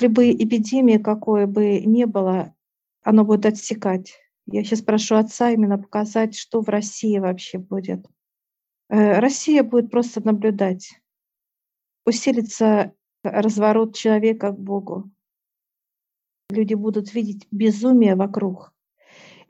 Бы 0.00 0.30
эпидемии 0.30 0.98
какой 0.98 1.46
бы 1.46 1.80
не 1.80 2.06
было, 2.06 2.54
оно 3.02 3.24
будет 3.24 3.46
отсекать. 3.46 4.14
Я 4.46 4.62
сейчас 4.62 4.82
прошу 4.82 5.16
отца 5.16 5.50
именно 5.50 5.78
показать, 5.78 6.36
что 6.36 6.60
в 6.60 6.68
России 6.68 7.18
вообще 7.18 7.58
будет. 7.58 8.06
Э, 8.88 9.18
Россия 9.18 9.64
будет 9.64 9.90
просто 9.90 10.24
наблюдать. 10.24 11.00
Усилится 12.06 12.92
разворот 13.24 13.96
человека 13.96 14.52
к 14.52 14.58
Богу. 14.58 15.10
Люди 16.50 16.74
будут 16.74 17.12
видеть 17.12 17.48
безумие 17.50 18.14
вокруг. 18.14 18.72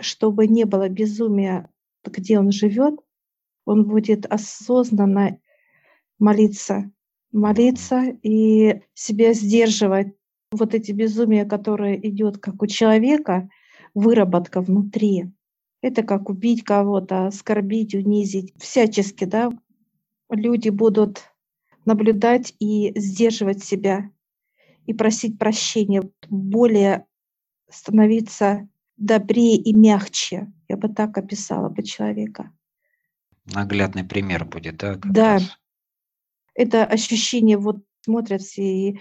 Чтобы 0.00 0.46
не 0.46 0.64
было 0.64 0.88
безумия, 0.88 1.70
где 2.04 2.38
он 2.38 2.50
живет, 2.52 2.98
он 3.66 3.84
будет 3.84 4.24
осознанно 4.26 5.38
молиться, 6.18 6.90
молиться 7.32 8.04
и 8.22 8.80
себя 8.94 9.34
сдерживать. 9.34 10.14
Вот 10.50 10.74
эти 10.74 10.92
безумия, 10.92 11.44
которые 11.44 12.08
идет 12.08 12.38
как 12.38 12.62
у 12.62 12.66
человека, 12.66 13.50
выработка 13.94 14.62
внутри. 14.62 15.32
Это 15.82 16.02
как 16.02 16.30
убить 16.30 16.64
кого-то, 16.64 17.26
оскорбить, 17.26 17.94
унизить, 17.94 18.54
всячески, 18.56 19.24
да. 19.24 19.50
Люди 20.30 20.70
будут 20.70 21.24
наблюдать 21.86 22.54
и 22.58 22.92
сдерживать 22.98 23.64
себя, 23.64 24.10
и 24.84 24.92
просить 24.92 25.38
прощения, 25.38 26.02
более 26.28 27.06
становиться 27.70 28.68
добрее 28.96 29.56
и 29.56 29.72
мягче. 29.74 30.52
Я 30.68 30.76
бы 30.76 30.88
так 30.88 31.16
описала 31.16 31.68
бы 31.68 31.82
человека. 31.82 32.52
Наглядный 33.46 34.04
пример 34.04 34.44
будет, 34.44 34.78
да? 34.78 34.96
Да. 35.04 35.34
Раз. 35.34 35.58
Это 36.54 36.84
ощущение, 36.84 37.58
вот 37.58 37.84
смотрят 38.00 38.42
все 38.42 38.62
и 38.62 39.00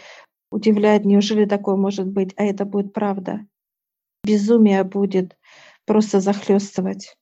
удивляют, 0.51 1.05
неужели 1.05 1.45
такое 1.45 1.75
может 1.75 2.07
быть, 2.07 2.33
а 2.37 2.43
это 2.43 2.65
будет 2.65 2.93
правда. 2.93 3.45
Безумие 4.23 4.83
будет 4.83 5.37
просто 5.85 6.19
захлестывать. 6.19 7.17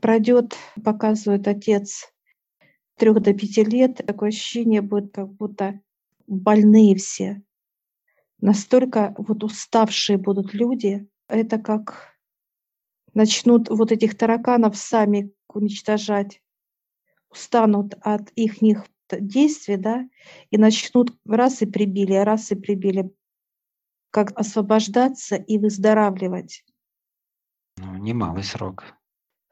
Пройдет, 0.00 0.56
показывает 0.84 1.46
отец, 1.48 2.12
трех 2.98 3.20
до 3.22 3.32
пяти 3.32 3.64
лет, 3.64 3.96
такое 4.06 4.28
ощущение 4.28 4.82
будет, 4.82 5.12
как 5.12 5.32
будто 5.32 5.80
больные 6.26 6.96
все. 6.96 7.42
Настолько 8.40 9.14
вот 9.18 9.42
уставшие 9.42 10.18
будут 10.18 10.54
люди, 10.54 11.08
это 11.28 11.58
как 11.58 12.16
начнут 13.14 13.68
вот 13.68 13.90
этих 13.90 14.16
тараканов 14.16 14.76
сами 14.76 15.32
уничтожать, 15.48 16.42
устанут 17.30 17.94
от 18.00 18.30
их 18.32 18.56
действий, 19.10 19.76
да, 19.76 20.08
и 20.50 20.58
начнут 20.58 21.16
раз 21.26 21.62
и 21.62 21.66
прибили, 21.66 22.14
раз 22.14 22.52
и 22.52 22.54
прибили, 22.54 23.10
как 24.10 24.38
освобождаться 24.38 25.36
и 25.36 25.58
выздоравливать. 25.58 26.64
Ну, 27.78 27.96
немалый 27.96 28.44
срок. 28.44 28.84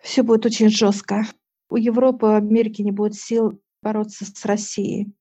Все 0.02 0.22
будет 0.22 0.46
очень 0.46 0.68
жестко. 0.68 1.24
У 1.68 1.76
Европы, 1.76 2.28
Америки 2.28 2.82
не 2.82 2.92
будет 2.92 3.14
сил 3.14 3.60
бороться 3.82 4.24
с 4.24 4.44
Россией. 4.44 5.12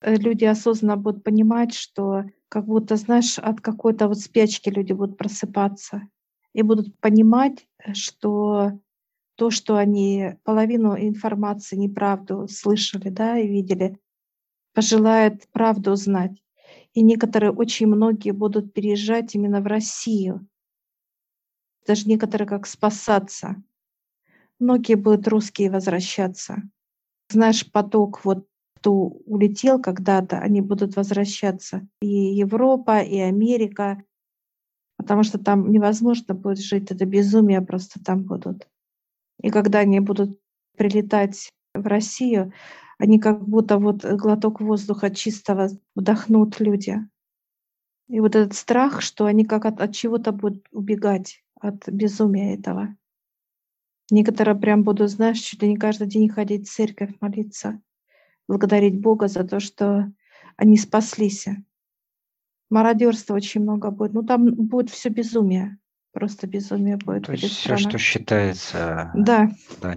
Э, 0.00 0.14
люди 0.16 0.44
осознанно 0.44 0.96
будут 0.96 1.24
понимать, 1.24 1.74
что 1.74 2.24
как 2.48 2.66
будто, 2.66 2.96
знаешь, 2.96 3.38
от 3.38 3.60
какой-то 3.60 4.08
вот 4.08 4.18
спячки 4.18 4.68
люди 4.68 4.92
будут 4.92 5.16
просыпаться 5.16 6.02
и 6.52 6.62
будут 6.62 6.98
понимать, 7.00 7.66
э, 7.78 7.94
что 7.94 8.78
то, 9.36 9.50
что 9.50 9.76
они 9.76 10.36
половину 10.44 10.96
информации 10.96 11.76
неправду 11.76 12.48
слышали, 12.48 13.10
да, 13.10 13.38
и 13.38 13.46
видели, 13.46 13.98
пожелает 14.72 15.46
правду 15.52 15.92
узнать. 15.92 16.42
И 16.94 17.02
некоторые, 17.02 17.52
очень 17.52 17.86
многие 17.86 18.30
будут 18.30 18.72
переезжать 18.72 19.34
именно 19.34 19.60
в 19.60 19.66
Россию. 19.66 20.48
Даже 21.86 22.08
некоторые 22.08 22.48
как 22.48 22.66
спасаться. 22.66 23.62
Многие 24.58 24.94
будут 24.94 25.28
русские 25.28 25.70
возвращаться. 25.70 26.62
Знаешь, 27.30 27.70
поток 27.70 28.24
вот 28.24 28.46
кто 28.76 28.92
улетел 28.92 29.80
когда-то, 29.80 30.38
они 30.38 30.60
будут 30.60 30.96
возвращаться. 30.96 31.86
И 32.00 32.06
Европа, 32.06 33.00
и 33.00 33.18
Америка, 33.18 34.02
потому 34.96 35.22
что 35.22 35.38
там 35.38 35.70
невозможно 35.72 36.34
будет 36.34 36.58
жить, 36.58 36.90
это 36.90 37.04
безумие 37.04 37.62
просто 37.62 38.02
там 38.02 38.22
будут. 38.22 38.68
И 39.42 39.50
когда 39.50 39.80
они 39.80 40.00
будут 40.00 40.38
прилетать 40.76 41.50
в 41.74 41.86
Россию, 41.86 42.52
они 42.98 43.18
как 43.18 43.46
будто 43.46 43.78
вот 43.78 44.04
глоток 44.04 44.60
воздуха 44.60 45.10
чистого 45.10 45.68
вдохнут 45.94 46.60
люди. 46.60 46.98
И 48.08 48.20
вот 48.20 48.36
этот 48.36 48.54
страх, 48.54 49.02
что 49.02 49.26
они 49.26 49.44
как 49.44 49.64
от, 49.64 49.80
от 49.80 49.94
чего-то 49.94 50.32
будут 50.32 50.66
убегать, 50.70 51.42
от 51.60 51.88
безумия 51.88 52.54
этого. 52.54 52.96
Некоторые 54.10 54.54
прям 54.54 54.84
будут, 54.84 55.10
знаешь, 55.10 55.40
чуть 55.40 55.62
ли 55.62 55.68
не 55.68 55.76
каждый 55.76 56.06
день 56.06 56.28
ходить 56.28 56.68
в 56.68 56.72
церковь, 56.72 57.14
молиться, 57.20 57.80
благодарить 58.46 59.00
Бога 59.00 59.28
за 59.28 59.44
то, 59.44 59.58
что 59.58 60.12
они 60.56 60.76
спаслись. 60.76 61.48
Мародерства 62.70 63.34
очень 63.34 63.62
много 63.62 63.90
будет. 63.90 64.12
Ну, 64.12 64.22
там 64.22 64.54
будет 64.54 64.90
все 64.90 65.08
безумие. 65.08 65.78
Просто 66.12 66.46
безумие 66.46 66.96
будет. 66.96 67.26
То 67.26 67.32
есть 67.32 67.44
все, 67.56 67.76
что 67.76 67.98
считается 67.98 69.10
да. 69.14 69.50
Да, 69.80 69.94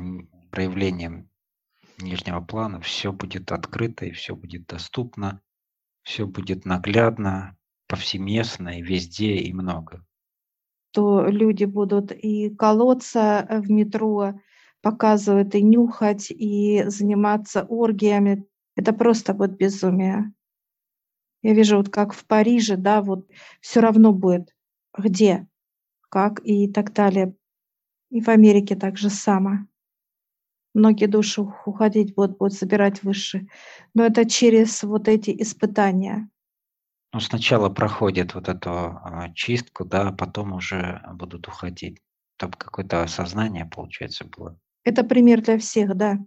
проявлением 0.51 1.29
нижнего 2.01 2.41
плана, 2.41 2.81
все 2.81 3.11
будет 3.11 3.51
открыто 3.51 4.05
и 4.05 4.11
все 4.11 4.35
будет 4.35 4.65
доступно, 4.65 5.41
все 6.03 6.25
будет 6.25 6.65
наглядно, 6.65 7.57
повсеместно 7.87 8.79
и 8.79 8.81
везде 8.81 9.35
и 9.35 9.53
много. 9.53 10.05
То 10.91 11.27
люди 11.27 11.65
будут 11.65 12.11
и 12.11 12.49
колоться 12.49 13.47
в 13.49 13.69
метро, 13.69 14.39
показывают 14.81 15.53
и 15.55 15.61
нюхать, 15.61 16.31
и 16.31 16.83
заниматься 16.87 17.63
оргиями. 17.63 18.45
Это 18.75 18.93
просто 18.93 19.33
будет 19.33 19.57
безумие. 19.57 20.33
Я 21.41 21.53
вижу, 21.53 21.77
вот 21.77 21.89
как 21.89 22.13
в 22.13 22.25
Париже, 22.25 22.75
да, 22.75 23.01
вот 23.01 23.27
все 23.61 23.79
равно 23.79 24.13
будет. 24.13 24.55
Где? 24.97 25.47
как 26.09 26.41
и 26.43 26.67
так 26.67 26.93
далее. 26.93 27.35
И 28.09 28.21
в 28.21 28.27
Америке 28.27 28.75
так 28.75 28.97
же 28.97 29.09
само. 29.09 29.67
Многие 30.73 31.05
души 31.05 31.41
уходить 31.65 32.15
будут, 32.15 32.37
будут 32.37 32.53
забирать 32.53 33.03
выше. 33.03 33.47
Но 33.93 34.05
это 34.05 34.27
через 34.27 34.83
вот 34.83 35.07
эти 35.07 35.35
испытания. 35.41 36.29
Ну, 37.11 37.19
сначала 37.19 37.69
проходят 37.69 38.35
вот 38.35 38.49
эту 38.49 38.69
а, 38.69 39.31
чистку, 39.33 39.83
да, 39.83 40.09
а 40.09 40.11
потом 40.11 40.53
уже 40.53 41.01
будут 41.13 41.47
уходить. 41.47 41.99
Чтобы 42.37 42.57
какое-то 42.57 43.03
осознание, 43.03 43.65
получается, 43.65 44.25
было. 44.25 44.57
Это 44.83 45.03
пример 45.03 45.41
для 45.41 45.57
всех, 45.57 45.95
да. 45.95 46.19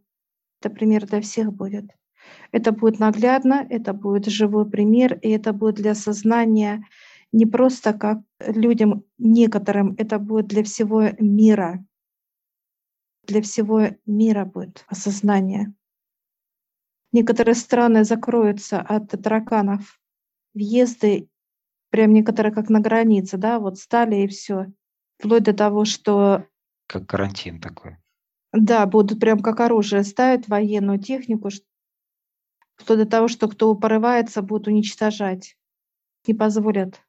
Это 0.60 0.70
пример 0.70 1.06
для 1.06 1.20
всех 1.20 1.52
будет. 1.52 1.86
Это 2.50 2.72
будет 2.72 2.98
наглядно, 2.98 3.66
это 3.68 3.92
будет 3.92 4.26
живой 4.26 4.68
пример, 4.68 5.14
и 5.14 5.30
это 5.30 5.52
будет 5.52 5.76
для 5.76 5.94
сознания 5.94 6.84
не 7.32 7.46
просто 7.46 7.94
как 7.94 8.18
людям 8.46 9.04
некоторым, 9.18 9.94
это 9.98 10.18
будет 10.18 10.46
для 10.46 10.62
всего 10.62 11.10
мира. 11.18 11.84
Для 13.26 13.40
всего 13.40 13.88
мира 14.04 14.44
будет 14.44 14.84
осознание. 14.88 15.72
Некоторые 17.12 17.54
страны 17.54 18.04
закроются 18.04 18.80
от 18.80 19.10
тараканов. 19.10 20.00
Въезды, 20.54 21.28
прям 21.90 22.12
некоторые 22.12 22.52
как 22.52 22.68
на 22.68 22.80
границе, 22.80 23.36
да, 23.36 23.58
вот 23.58 23.78
стали 23.78 24.16
и 24.16 24.28
все. 24.28 24.66
Вплоть 25.18 25.44
до 25.44 25.52
того, 25.52 25.84
что... 25.84 26.46
Как 26.86 27.06
карантин 27.06 27.60
такой. 27.60 27.96
Да, 28.52 28.84
будут 28.86 29.20
прям 29.20 29.40
как 29.40 29.60
оружие 29.60 30.04
ставить 30.04 30.48
военную 30.48 30.98
технику, 30.98 31.48
вплоть 32.76 32.98
до 32.98 33.06
того, 33.06 33.28
что 33.28 33.48
кто 33.48 33.74
порывается, 33.74 34.42
будут 34.42 34.68
уничтожать. 34.68 35.56
Не 36.26 36.34
позволят 36.34 37.00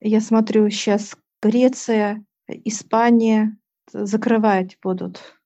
я 0.00 0.20
смотрю, 0.20 0.68
сейчас 0.70 1.16
Греция, 1.42 2.24
Испания 2.46 3.56
закрывать 3.92 4.78
будут. 4.82 5.40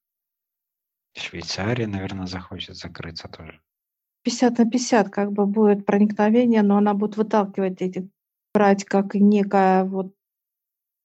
Швейцария, 1.16 1.86
наверное, 1.86 2.26
захочет 2.26 2.76
закрыться 2.76 3.28
тоже. 3.28 3.60
50 4.22 4.58
на 4.58 4.70
50 4.70 5.08
как 5.10 5.32
бы 5.32 5.46
будет 5.46 5.84
проникновение, 5.84 6.62
но 6.62 6.76
она 6.76 6.94
будет 6.94 7.16
выталкивать 7.16 7.82
эти, 7.82 8.08
брать 8.54 8.84
как 8.84 9.14
некое 9.14 9.84
вот, 9.84 10.14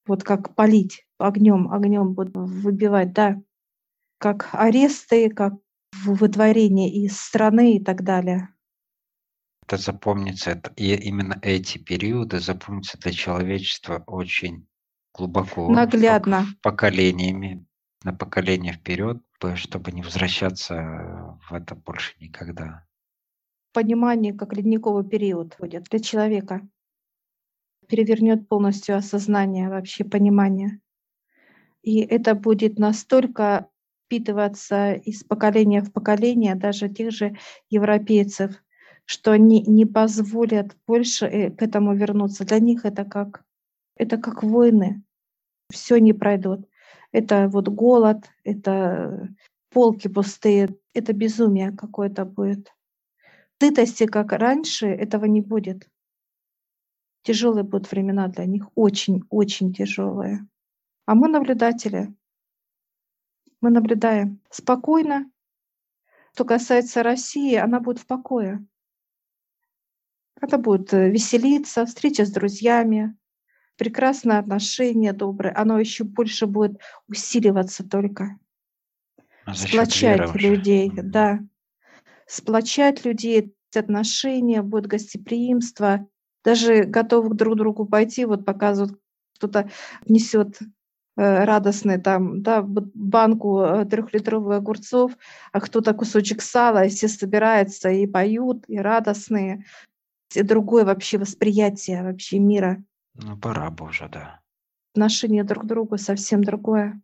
вот 0.06 0.24
как 0.24 0.56
полить 0.56 1.06
огнем, 1.18 1.72
огнем 1.72 2.14
будет 2.14 2.36
выбивать, 2.36 3.14
да, 3.14 3.42
как 4.20 4.50
аресты, 4.54 5.30
как 5.30 5.54
вытворение 6.04 6.92
из 6.92 7.20
страны 7.20 7.76
и 7.76 7.84
так 7.84 8.04
далее. 8.04 8.50
Это 9.64 9.78
запомнится, 9.78 10.52
это, 10.52 10.72
и 10.78 10.96
именно 10.96 11.38
эти 11.42 11.78
периоды 11.78 12.40
запомнятся 12.40 12.98
для 13.00 13.12
человечества 13.12 14.04
очень 14.08 14.68
глубоко, 15.14 15.70
Наглядно. 15.70 16.46
поколениями, 16.62 17.66
на 18.04 18.14
поколение 18.14 18.74
вперед, 18.74 19.22
чтобы 19.56 19.92
не 19.92 20.04
возвращаться 20.04 21.38
в 21.50 21.54
это 21.54 21.76
больше 21.76 22.16
никогда. 22.20 22.87
Понимание, 23.74 24.34
как 24.34 24.54
ледниковый 24.54 25.04
период 25.04 25.56
будет 25.60 25.84
для 25.84 26.00
человека. 26.00 26.68
Перевернет 27.88 28.48
полностью 28.48 28.98
осознание, 28.98 29.70
вообще 29.70 30.04
понимание. 30.04 30.82
И 31.84 32.00
это 32.02 32.36
будет 32.36 32.80
настолько 32.80 33.70
впитываться 34.06 34.94
из 34.94 35.24
поколения 35.24 35.82
в 35.82 35.92
поколение, 35.92 36.56
даже 36.56 36.90
тех 36.90 37.12
же 37.12 37.38
европейцев, 37.70 38.64
что 39.06 39.32
они 39.32 39.62
не 39.62 39.86
позволят 39.86 40.76
больше 40.86 41.26
э, 41.26 41.52
к 41.52 41.62
этому 41.62 41.96
вернуться. 41.96 42.46
Для 42.46 42.60
них 42.60 42.86
это 42.86 43.06
как, 43.06 43.44
это 43.96 44.18
как 44.18 44.44
войны. 44.44 45.04
Все 45.72 45.98
не 45.98 46.14
пройдут. 46.14 46.68
Это 47.12 47.48
вот 47.48 47.68
голод, 47.70 48.26
это 48.44 49.30
полки 49.72 50.08
пустые, 50.08 50.76
это 50.94 51.14
безумие 51.14 51.72
какое-то 51.72 52.26
будет. 52.26 52.74
Сытости, 53.60 54.06
как 54.06 54.34
раньше, 54.34 54.88
этого 54.88 55.26
не 55.26 55.42
будет. 55.42 55.90
Тяжелые 57.24 57.64
будут 57.64 57.92
времена 57.92 58.28
для 58.28 58.46
них, 58.46 58.70
очень-очень 58.76 59.74
тяжелые. 59.74 60.48
А 61.06 61.16
мы 61.16 61.28
наблюдатели. 61.28 62.14
Мы 63.60 63.72
наблюдаем 63.72 64.40
спокойно. 64.52 65.30
Что 66.34 66.46
касается 66.46 67.02
России, 67.02 67.56
она 67.56 67.80
будет 67.80 67.98
в 68.00 68.06
покое. 68.06 68.64
Она 70.40 70.60
будет 70.60 70.94
э, 70.94 71.10
веселиться, 71.10 71.88
встреча 71.88 72.26
с 72.26 72.32
друзьями, 72.32 73.18
прекрасное 73.76 74.38
отношение 74.38 75.14
доброе. 75.14 75.56
Оно 75.58 75.80
еще 75.80 76.04
больше 76.04 76.46
будет 76.46 76.80
усиливаться 77.08 77.84
только. 77.88 78.38
А 79.46 79.56
Сплочать 79.56 80.36
людей, 80.36 80.92
уже. 80.92 81.02
да. 81.02 81.40
Сплочать 82.28 83.06
людей, 83.06 83.56
отношения, 83.76 84.62
будет 84.62 84.88
гостеприимство. 84.88 86.08
Даже 86.44 86.84
готовы 86.84 87.36
друг 87.36 87.56
другу 87.56 87.86
пойти, 87.86 88.26
вот 88.26 88.46
показывают, 88.46 89.00
кто-то 89.36 89.70
несет 90.08 90.60
Э, 91.18 91.46
радостный 91.46 92.00
там, 92.00 92.44
да, 92.44 92.62
банку 92.62 93.62
э, 93.62 93.86
трехлитровых 93.86 94.58
огурцов, 94.58 95.14
а 95.52 95.60
кто-то 95.60 95.96
кусочек 95.96 96.44
сала, 96.44 96.86
и 96.86 96.90
все 96.90 97.08
собираются 97.08 97.90
и 97.90 98.06
поют, 98.06 98.66
и 98.68 98.78
радостные. 98.78 99.66
И 100.36 100.44
другое 100.44 100.86
вообще 100.86 101.18
восприятие 101.18 102.04
вообще 102.04 102.38
мира. 102.38 102.84
Ну, 103.16 103.36
пора 103.36 103.72
бы 103.72 103.86
уже, 103.86 104.08
да. 104.10 104.42
Отношение 104.94 105.44
друг 105.44 105.64
к 105.64 105.68
другу 105.68 105.98
совсем 105.98 106.44
другое. 106.44 107.02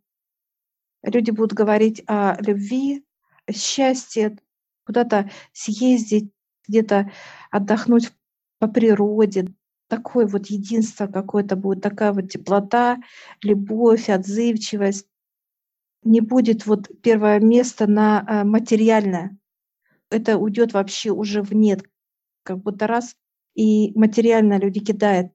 Люди 1.02 1.32
будут 1.32 1.52
говорить 1.52 2.04
о 2.06 2.36
любви, 2.40 3.04
счастье, 3.50 4.38
куда-то 4.84 5.30
съездить, 5.52 6.30
где-то 6.68 7.10
отдохнуть 7.50 8.12
по 8.58 8.68
природе, 8.68 9.54
такое 9.88 10.26
вот 10.26 10.46
единство 10.46 11.06
какое-то 11.06 11.56
будет, 11.56 11.82
такая 11.82 12.12
вот 12.12 12.30
теплота, 12.30 12.98
любовь, 13.42 14.08
отзывчивость. 14.08 15.06
Не 16.02 16.20
будет 16.20 16.66
вот 16.66 16.88
первое 17.02 17.40
место 17.40 17.86
на 17.86 18.24
э, 18.28 18.44
материальное. 18.44 19.38
Это 20.10 20.38
уйдет 20.38 20.72
вообще 20.72 21.10
уже 21.10 21.42
в 21.42 21.54
нет, 21.54 21.82
как 22.42 22.58
будто 22.58 22.86
раз 22.86 23.16
и 23.54 23.92
материально 23.98 24.58
люди 24.58 24.80
кидают. 24.80 25.32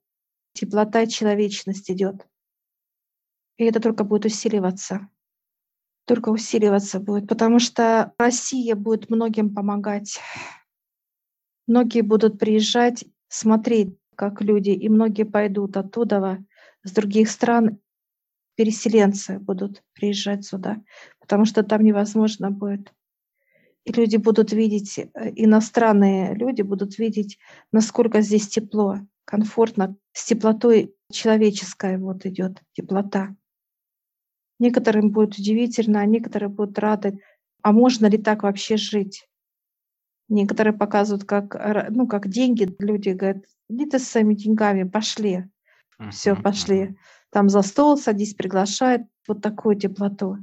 Теплота 0.54 1.04
и 1.04 1.08
человечность 1.08 1.90
идет. 1.90 2.28
И 3.58 3.66
это 3.66 3.80
только 3.80 4.04
будет 4.04 4.26
усиливаться. 4.26 5.10
Только 6.10 6.30
усиливаться 6.30 7.00
будет, 7.00 7.28
потому 7.28 7.60
что 7.60 8.14
Россия 8.18 8.76
будет 8.76 9.12
многим 9.12 9.54
помогать. 9.54 10.20
Многие 11.68 12.02
будут 12.02 12.40
приезжать, 12.40 13.06
смотреть 13.28 13.96
как 14.16 14.42
люди, 14.42 14.72
и 14.72 14.90
многие 14.90 15.22
пойдут 15.22 15.78
оттуда, 15.78 16.44
с 16.84 16.92
других 16.94 17.30
стран, 17.30 17.78
переселенцы 18.56 19.38
будут 19.38 19.84
приезжать 19.94 20.46
сюда, 20.46 20.82
потому 21.20 21.46
что 21.46 21.62
там 21.62 21.84
невозможно 21.84 22.50
будет. 22.50 22.92
И 23.84 23.92
люди 23.92 24.18
будут 24.18 24.52
видеть, 24.52 24.98
э, 24.98 25.06
иностранные 25.36 26.34
люди 26.34 26.64
будут 26.64 26.98
видеть, 26.98 27.38
насколько 27.72 28.22
здесь 28.22 28.48
тепло, 28.48 28.98
комфортно, 29.26 29.96
с 30.14 30.26
теплотой 30.26 30.92
человеческая 31.12 32.00
вот 32.00 32.26
идет 32.26 32.64
теплота. 32.74 33.36
Некоторым 34.60 35.10
будет 35.10 35.40
удивительно, 35.40 36.02
а 36.02 36.06
некоторые 36.06 36.50
будут 36.50 36.78
рады. 36.78 37.22
А 37.62 37.72
можно 37.72 38.08
ли 38.08 38.18
так 38.18 38.44
вообще 38.44 38.78
жить? 38.78 39.28
Некоторые 40.28 40.74
показывают, 40.74 41.24
как, 41.24 41.56
ну, 41.90 42.08
как 42.08 42.28
деньги. 42.28 42.76
Люди 42.80 43.10
говорят, 43.10 43.46
иди 43.70 43.86
ты 43.86 44.00
с 44.00 44.08
своими 44.08 44.36
деньгами, 44.36 44.84
пошли. 44.84 45.46
Все, 46.12 46.36
пошли. 46.36 46.96
Там 47.32 47.50
за 47.50 47.62
стол 47.62 47.98
садись, 47.98 48.34
приглашает. 48.34 49.02
Вот 49.28 49.42
такую 49.42 49.76
теплоту. 49.76 50.38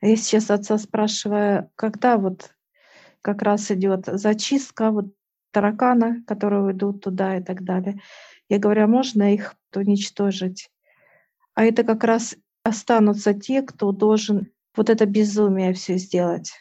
А 0.00 0.06
я 0.06 0.16
сейчас 0.16 0.50
отца 0.50 0.78
спрашиваю, 0.78 1.70
когда 1.74 2.16
вот 2.18 2.54
как 3.22 3.42
раз 3.42 3.70
идет 3.70 4.06
зачистка 4.06 4.90
вот 4.90 5.06
таракана, 5.52 6.22
которые 6.26 6.72
идут 6.72 7.02
туда 7.02 7.36
и 7.38 7.42
так 7.42 7.64
далее. 7.64 8.00
Я 8.48 8.58
говорю, 8.58 8.84
а 8.84 8.86
можно 8.86 9.32
их 9.32 9.54
уничтожить? 9.74 10.70
А 11.54 11.64
это 11.64 11.82
как 11.82 12.04
раз 12.04 12.36
останутся 12.66 13.32
те, 13.32 13.62
кто 13.62 13.92
должен 13.92 14.50
вот 14.76 14.90
это 14.90 15.06
безумие 15.06 15.72
все 15.72 15.96
сделать. 15.96 16.52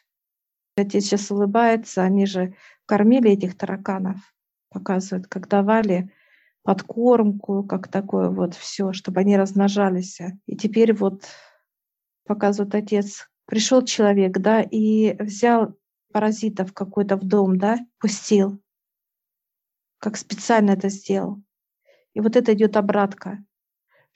Отец 0.78 1.06
сейчас 1.06 1.32
улыбается, 1.32 2.04
они 2.04 2.26
же 2.26 2.54
кормили 2.86 3.32
этих 3.32 3.58
тараканов, 3.58 4.18
показывают, 4.70 5.28
как 5.28 5.48
давали 5.48 6.12
подкормку, 6.64 7.64
как 7.64 7.88
такое 7.88 8.30
вот 8.30 8.56
все, 8.56 8.94
чтобы 8.94 9.22
они 9.22 9.38
размножались. 9.38 10.20
И 10.46 10.56
теперь 10.56 10.94
вот 10.94 11.26
показывает 12.26 12.76
отец, 12.76 13.30
пришел 13.46 13.84
человек, 13.84 14.38
да, 14.38 14.62
и 14.62 15.16
взял 15.22 15.76
паразитов 16.12 16.74
какой-то 16.74 17.18
в 17.18 17.24
дом, 17.24 17.58
да, 17.58 17.80
пустил, 18.00 18.62
как 20.00 20.18
специально 20.18 20.72
это 20.72 20.90
сделал. 20.90 21.42
И 22.14 22.20
вот 22.20 22.36
это 22.36 22.54
идет 22.54 22.78
обратка, 22.78 23.44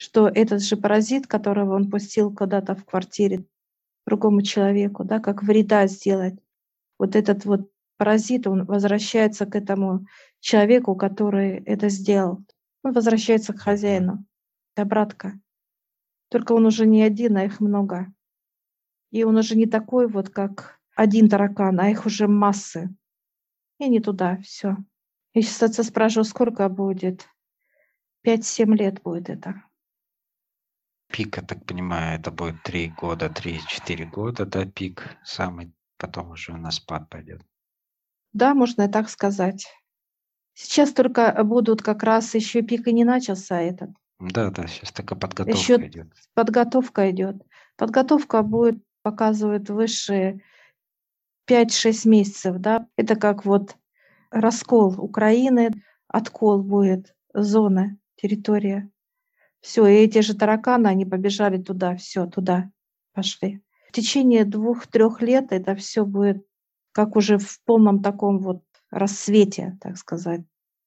что 0.00 0.28
этот 0.28 0.62
же 0.62 0.78
паразит, 0.78 1.26
которого 1.26 1.74
он 1.74 1.90
пустил 1.90 2.34
куда-то 2.34 2.74
в 2.74 2.86
квартире 2.86 3.44
другому 4.06 4.40
человеку, 4.40 5.04
да, 5.04 5.20
как 5.20 5.42
вреда 5.42 5.86
сделать, 5.88 6.36
вот 6.98 7.16
этот 7.16 7.44
вот 7.44 7.70
паразит, 7.98 8.46
он 8.46 8.64
возвращается 8.64 9.44
к 9.44 9.54
этому 9.54 10.06
человеку, 10.40 10.96
который 10.96 11.62
это 11.64 11.90
сделал. 11.90 12.42
Он 12.82 12.94
возвращается 12.94 13.52
к 13.52 13.58
хозяину. 13.58 14.24
Это 14.72 14.82
обратка. 14.82 15.38
Только 16.30 16.52
он 16.52 16.64
уже 16.64 16.86
не 16.86 17.02
один, 17.02 17.36
а 17.36 17.44
их 17.44 17.60
много. 17.60 18.10
И 19.10 19.22
он 19.22 19.36
уже 19.36 19.54
не 19.54 19.66
такой 19.66 20.08
вот, 20.08 20.30
как 20.30 20.80
один 20.96 21.28
таракан, 21.28 21.78
а 21.78 21.90
их 21.90 22.06
уже 22.06 22.26
массы. 22.26 22.88
И 23.78 23.86
не 23.86 24.00
туда, 24.00 24.38
все. 24.38 24.78
Я 25.34 25.42
сейчас 25.42 25.62
отца 25.62 25.82
спрашиваю, 25.82 26.24
сколько 26.24 26.66
будет? 26.70 27.28
Пять-семь 28.22 28.74
лет 28.74 29.02
будет 29.02 29.28
это. 29.28 29.62
Пик, 31.10 31.36
я 31.36 31.42
так 31.42 31.64
понимаю, 31.66 32.18
это 32.18 32.30
будет 32.30 32.62
три 32.62 32.88
года, 32.88 33.28
три-четыре 33.28 34.06
года, 34.06 34.46
да, 34.46 34.64
пик 34.64 35.16
самый 35.24 35.72
потом 35.96 36.30
уже 36.30 36.56
на 36.56 36.70
спад 36.70 37.08
пойдет. 37.10 37.42
Да, 38.32 38.54
можно 38.54 38.82
и 38.82 38.88
так 38.88 39.10
сказать. 39.10 39.66
Сейчас 40.54 40.92
только 40.92 41.42
будут 41.44 41.82
как 41.82 42.02
раз 42.02 42.34
еще 42.34 42.62
пик 42.62 42.86
и 42.86 42.92
не 42.92 43.04
начался 43.04 43.60
этот. 43.60 43.90
Да, 44.18 44.50
да, 44.50 44.66
сейчас 44.66 44.92
только 44.92 45.16
подготовка 45.16 45.58
еще 45.58 45.86
идет. 45.86 46.12
Подготовка 46.34 47.10
идет. 47.10 47.36
Подготовка 47.76 48.42
будет, 48.42 48.82
показывает 49.02 49.70
высшие 49.70 50.42
5-6 51.48 52.08
месяцев, 52.08 52.56
да. 52.58 52.86
Это 52.96 53.16
как 53.16 53.44
вот 53.44 53.76
раскол 54.30 55.00
Украины, 55.00 55.70
откол 56.06 56.62
будет 56.62 57.14
зоны, 57.32 57.98
территория. 58.16 58.90
Все, 59.60 59.86
и 59.86 60.04
эти 60.04 60.20
же 60.20 60.34
тараканы, 60.34 60.88
они 60.88 61.04
побежали 61.04 61.60
туда, 61.62 61.96
все, 61.96 62.26
туда 62.26 62.70
пошли 63.12 63.62
в 63.90 63.92
течение 63.92 64.44
двух-трех 64.44 65.20
лет 65.20 65.50
это 65.50 65.74
все 65.74 66.04
будет 66.04 66.46
как 66.92 67.16
уже 67.16 67.38
в 67.38 67.60
полном 67.64 68.02
таком 68.02 68.38
вот 68.38 68.62
рассвете, 68.90 69.76
так 69.80 69.96
сказать. 69.96 70.42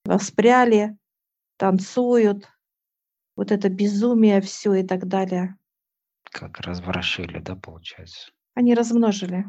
Воспряли, 0.06 0.98
танцуют, 1.58 2.50
вот 3.36 3.52
это 3.52 3.68
безумие, 3.68 4.40
все 4.40 4.76
и 4.76 4.84
так 4.88 5.08
далее. 5.08 5.58
Как 6.24 6.62
разворошили, 6.62 7.40
да, 7.40 7.58
получается? 7.58 8.32
Они 8.54 8.74
размножили. 8.74 9.46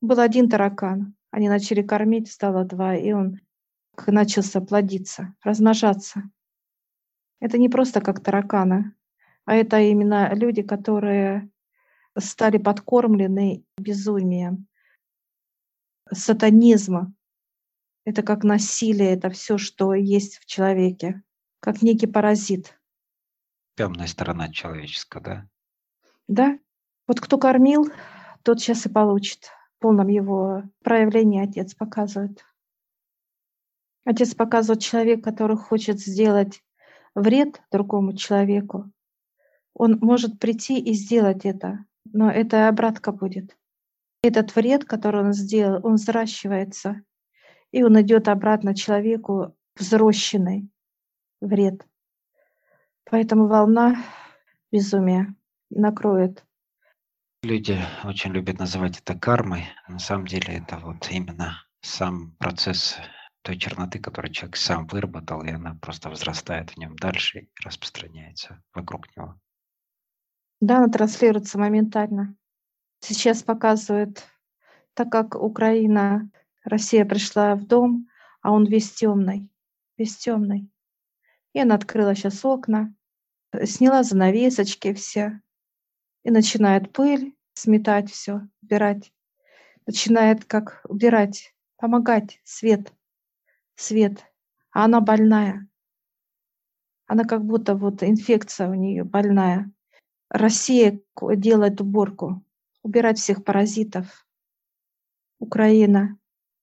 Был 0.00 0.20
один 0.20 0.48
таракан, 0.48 1.16
они 1.32 1.48
начали 1.48 1.82
кормить, 1.82 2.30
стало 2.30 2.64
два, 2.64 2.94
и 2.94 3.10
он 3.10 3.40
начался 4.06 4.60
плодиться, 4.60 5.34
размножаться. 5.42 6.22
Это 7.42 7.58
не 7.58 7.68
просто 7.68 8.00
как 8.00 8.22
тараканы, 8.22 8.94
а 9.46 9.56
это 9.56 9.80
именно 9.80 10.32
люди, 10.32 10.62
которые 10.62 11.50
стали 12.16 12.56
подкормлены 12.56 13.64
безумием, 13.76 14.68
сатанизма. 16.08 17.12
Это 18.04 18.22
как 18.22 18.44
насилие, 18.44 19.14
это 19.14 19.28
все, 19.28 19.58
что 19.58 19.92
есть 19.92 20.38
в 20.38 20.46
человеке, 20.46 21.24
как 21.58 21.82
некий 21.82 22.06
паразит. 22.06 22.78
Темная 23.76 24.06
сторона 24.06 24.48
человеческая, 24.48 25.20
да? 25.20 25.48
Да. 26.28 26.58
Вот 27.08 27.20
кто 27.20 27.38
кормил, 27.38 27.90
тот 28.44 28.60
сейчас 28.60 28.86
и 28.86 28.88
получит. 28.88 29.50
В 29.78 29.82
полном 29.82 30.06
его 30.06 30.62
проявлении 30.84 31.42
отец 31.42 31.74
показывает. 31.74 32.44
Отец 34.04 34.32
показывает 34.32 34.80
человек, 34.80 35.24
который 35.24 35.56
хочет 35.56 35.98
сделать 35.98 36.62
вред 37.14 37.62
другому 37.70 38.16
человеку. 38.16 38.90
Он 39.74 39.98
может 40.00 40.38
прийти 40.38 40.78
и 40.78 40.92
сделать 40.92 41.44
это, 41.44 41.84
но 42.04 42.30
это 42.30 42.68
обратка 42.68 43.12
будет. 43.12 43.56
Этот 44.22 44.54
вред, 44.54 44.84
который 44.84 45.22
он 45.22 45.32
сделал, 45.32 45.84
он 45.84 45.94
взращивается, 45.94 47.02
и 47.70 47.82
он 47.82 48.00
идет 48.00 48.28
обратно 48.28 48.74
человеку 48.74 49.56
взрощенный 49.76 50.68
вред. 51.40 51.86
Поэтому 53.10 53.46
волна 53.46 53.96
безумия 54.70 55.34
накроет. 55.70 56.44
Люди 57.42 57.76
очень 58.04 58.32
любят 58.32 58.60
называть 58.60 59.00
это 59.00 59.18
кармой. 59.18 59.64
На 59.88 59.98
самом 59.98 60.26
деле 60.26 60.58
это 60.58 60.78
вот 60.78 61.10
именно 61.10 61.64
сам 61.80 62.36
процесс 62.38 62.96
той 63.42 63.58
черноты, 63.58 63.98
которую 63.98 64.32
человек 64.32 64.56
сам 64.56 64.86
выработал, 64.86 65.42
и 65.42 65.50
она 65.50 65.76
просто 65.80 66.08
возрастает 66.08 66.70
в 66.70 66.76
нем 66.76 66.96
дальше 66.96 67.40
и 67.40 67.50
распространяется 67.64 68.62
вокруг 68.72 69.14
него. 69.16 69.38
Да, 70.60 70.78
она 70.78 70.88
транслируется 70.88 71.58
моментально. 71.58 72.36
Сейчас 73.00 73.42
показывает, 73.42 74.24
так 74.94 75.10
как 75.10 75.34
Украина, 75.34 76.30
Россия 76.62 77.04
пришла 77.04 77.56
в 77.56 77.66
дом, 77.66 78.08
а 78.42 78.52
он 78.52 78.64
весь 78.64 78.92
темный, 78.92 79.50
весь 79.96 80.16
темный. 80.16 80.70
И 81.52 81.58
она 81.58 81.74
открыла 81.74 82.14
сейчас 82.14 82.44
окна, 82.44 82.94
сняла 83.64 84.04
занавесочки 84.04 84.94
все, 84.94 85.40
и 86.22 86.30
начинает 86.30 86.92
пыль 86.92 87.34
сметать 87.54 88.10
все, 88.10 88.42
убирать. 88.62 89.12
Начинает 89.84 90.44
как 90.44 90.80
убирать, 90.88 91.54
помогать, 91.76 92.40
свет, 92.44 92.92
свет. 93.76 94.24
А 94.70 94.84
она 94.84 95.00
больная. 95.00 95.68
Она 97.06 97.24
как 97.24 97.44
будто 97.44 97.74
вот 97.74 98.02
инфекция 98.02 98.68
у 98.68 98.74
нее 98.74 99.04
больная. 99.04 99.70
Россия 100.30 101.00
делает 101.20 101.80
уборку, 101.80 102.42
убирать 102.82 103.18
всех 103.18 103.44
паразитов. 103.44 104.26
Украина, 105.38 106.16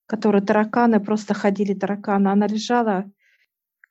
которые 0.06 0.42
тараканы, 0.42 0.98
просто 0.98 1.34
ходили 1.34 1.74
тараканы. 1.74 2.28
Она 2.28 2.46
лежала, 2.46 3.10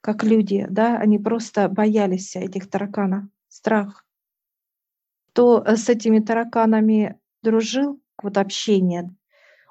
как 0.01 0.23
люди, 0.23 0.65
да, 0.69 0.97
они 0.97 1.17
просто 1.19 1.69
боялись 1.69 2.35
этих 2.35 2.69
тараканов. 2.69 3.25
Страх 3.47 4.05
кто 5.39 5.63
э, 5.63 5.77
с 5.77 5.87
этими 5.87 6.19
тараканами 6.19 7.17
дружил, 7.43 8.01
вот 8.21 8.37
общение, 8.37 9.15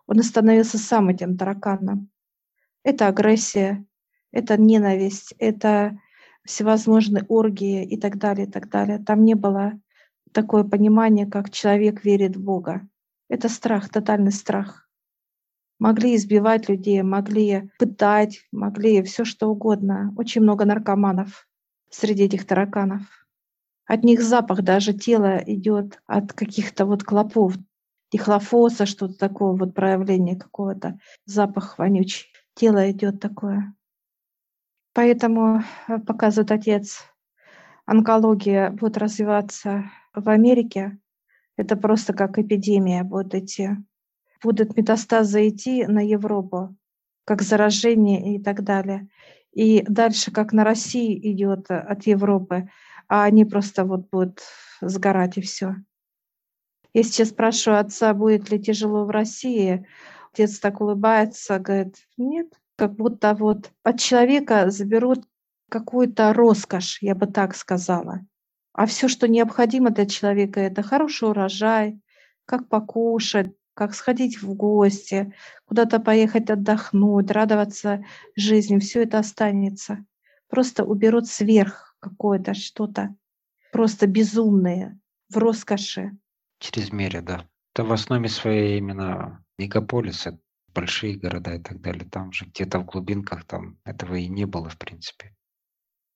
он 0.07 0.23
становился 0.23 0.79
сам 0.79 1.11
этим 1.11 1.37
тараканом. 1.37 2.09
Это 2.89 3.07
агрессия, 3.07 3.85
это 4.33 4.57
ненависть, 4.57 5.35
это 5.39 6.01
всевозможные 6.47 7.23
оргии 7.29 7.85
и 7.85 8.01
так 8.01 8.17
далее, 8.17 8.47
и 8.47 8.51
так 8.51 8.71
далее. 8.71 8.99
Там 8.99 9.27
не 9.27 9.35
было 9.35 9.79
такое 10.33 10.65
понимание, 10.65 11.27
как 11.27 11.51
человек 11.51 12.03
верит 12.03 12.37
в 12.37 12.43
Бога. 12.43 12.89
Это 13.29 13.51
страх, 13.51 13.91
тотальный 13.91 14.33
страх. 14.33 14.89
Могли 15.79 16.17
избивать 16.17 16.71
людей, 16.71 17.03
могли 17.03 17.71
пытать, 17.79 18.41
могли 18.53 19.03
все 19.03 19.27
что 19.27 19.49
угодно. 19.51 20.15
Очень 20.17 20.41
много 20.41 20.65
наркоманов 20.65 21.47
среди 21.91 22.23
этих 22.23 22.47
тараканов. 22.47 23.03
От 23.85 24.03
них 24.03 24.23
запах 24.23 24.63
даже 24.63 24.95
тела 24.95 25.43
идет 25.45 26.01
от 26.07 26.33
каких-то 26.33 26.87
вот 26.87 27.05
клопов, 27.05 27.53
дихлофоса, 28.11 28.87
что-то 28.87 29.19
такое, 29.19 29.53
вот 29.53 29.75
проявление 29.75 30.37
какого-то, 30.37 30.99
запах 31.27 31.79
вонючий. 31.79 32.29
Тело 32.59 32.91
идет 32.91 33.21
такое. 33.21 33.73
Поэтому 34.93 35.63
э, 35.87 35.99
показывает 36.01 36.51
отец, 36.51 37.05
онкология 37.87 38.73
будет 38.73 38.97
развиваться 38.97 39.93
в 40.13 40.29
Америке. 40.29 40.99
Это 41.57 41.77
просто 41.77 42.13
как 42.15 42.37
эпидемия 42.37 43.05
будет 43.05 43.37
идти. 43.37 43.69
Будут 44.43 44.77
метастазы 44.77 45.49
идти 45.49 45.87
на 45.87 46.05
Европу, 46.05 46.75
как 47.25 47.43
заражение 47.43 48.35
и 48.35 48.43
так 48.43 48.65
далее. 48.65 49.09
И 49.53 49.83
дальше, 49.83 50.33
как 50.33 50.53
на 50.53 50.65
России 50.65 51.17
идет 51.31 51.71
от 51.71 52.09
Европы, 52.09 52.69
а 53.07 53.23
они 53.23 53.45
просто 53.45 53.85
вот 53.85 54.11
будут 54.11 54.41
сгорать 54.81 55.39
и 55.39 55.43
все. 55.43 55.77
Я 56.93 57.05
сейчас 57.05 57.29
спрашиваю 57.29 57.79
отца, 57.79 58.13
будет 58.15 58.51
ли 58.51 58.61
тяжело 58.61 59.05
в 59.05 59.11
России, 59.11 59.87
отец 60.39 60.59
так 60.61 60.81
улыбается, 60.81 61.59
говорит, 61.59 61.97
нет, 62.17 62.53
как 62.77 62.95
будто 62.95 63.35
вот 63.35 63.73
от 63.83 63.99
человека 63.99 64.71
заберут 64.71 65.25
какую-то 65.69 66.33
роскошь, 66.33 66.99
я 67.03 67.15
бы 67.15 67.27
так 67.27 67.57
сказала. 67.57 68.21
А 68.73 68.87
все, 68.87 69.09
что 69.09 69.27
необходимо 69.27 69.91
для 69.91 70.07
человека, 70.07 70.61
это 70.61 70.83
хороший 70.83 71.29
урожай, 71.29 72.01
как 72.45 72.69
покушать, 72.69 73.53
как 73.75 73.95
сходить 73.95 74.41
в 74.41 74.55
гости, 74.55 75.35
куда-то 75.67 75.99
поехать 75.99 76.51
отдохнуть, 76.51 77.31
радоваться 77.31 78.05
жизни, 78.37 78.79
все 78.79 79.03
это 79.03 79.19
останется. 79.19 80.05
Просто 80.49 80.85
уберут 80.85 81.27
сверх 81.29 81.97
какое-то 81.99 82.55
что-то 82.55 83.15
просто 83.73 84.07
безумное 84.07 84.99
в 85.29 85.37
роскоши. 85.37 86.13
Чрезмерие, 86.61 87.23
да. 87.23 87.45
Это 87.75 87.85
в 87.85 87.93
основе 87.93 88.29
своей 88.29 88.79
именно 88.79 89.45
мегаполисы, 89.59 90.39
большие 90.75 91.17
города 91.17 91.55
и 91.55 91.61
так 91.61 91.81
далее. 91.81 92.09
Там 92.09 92.33
же 92.33 92.47
где-то 92.47 92.79
в 92.81 92.87
глубинках 92.87 93.45
там 93.45 93.79
этого 93.85 94.15
и 94.15 94.29
не 94.29 94.45
было, 94.45 94.69
в 94.69 94.79
принципе. 94.79 95.35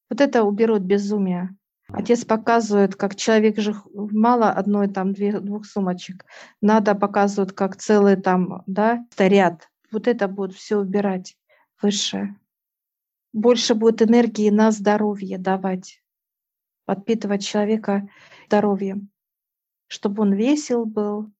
Вот 0.08 0.20
это 0.20 0.44
уберут 0.44 0.82
безумие. 0.82 1.56
Отец 1.88 2.24
показывает, 2.24 2.96
как 2.96 3.16
человек 3.16 3.58
же 3.58 3.74
мало 3.94 4.50
одной 4.50 4.88
там 4.88 5.12
две, 5.12 5.40
двух 5.40 5.66
сумочек. 5.66 6.24
Надо 6.60 6.94
показывать, 6.94 7.54
как 7.54 7.76
целый 7.76 8.16
там, 8.16 8.62
да, 8.66 9.04
ряд. 9.18 9.68
Вот 9.90 10.08
это 10.08 10.28
будет 10.28 10.54
все 10.54 10.78
убирать 10.78 11.36
высшее 11.82 12.36
больше 13.32 13.74
будет 13.74 14.02
энергии 14.02 14.50
на 14.50 14.70
здоровье 14.70 15.38
давать, 15.38 16.02
подпитывать 16.84 17.44
человека 17.44 18.08
здоровьем, 18.46 19.10
чтобы 19.88 20.22
он 20.22 20.34
весел 20.34 20.84
был, 20.84 21.30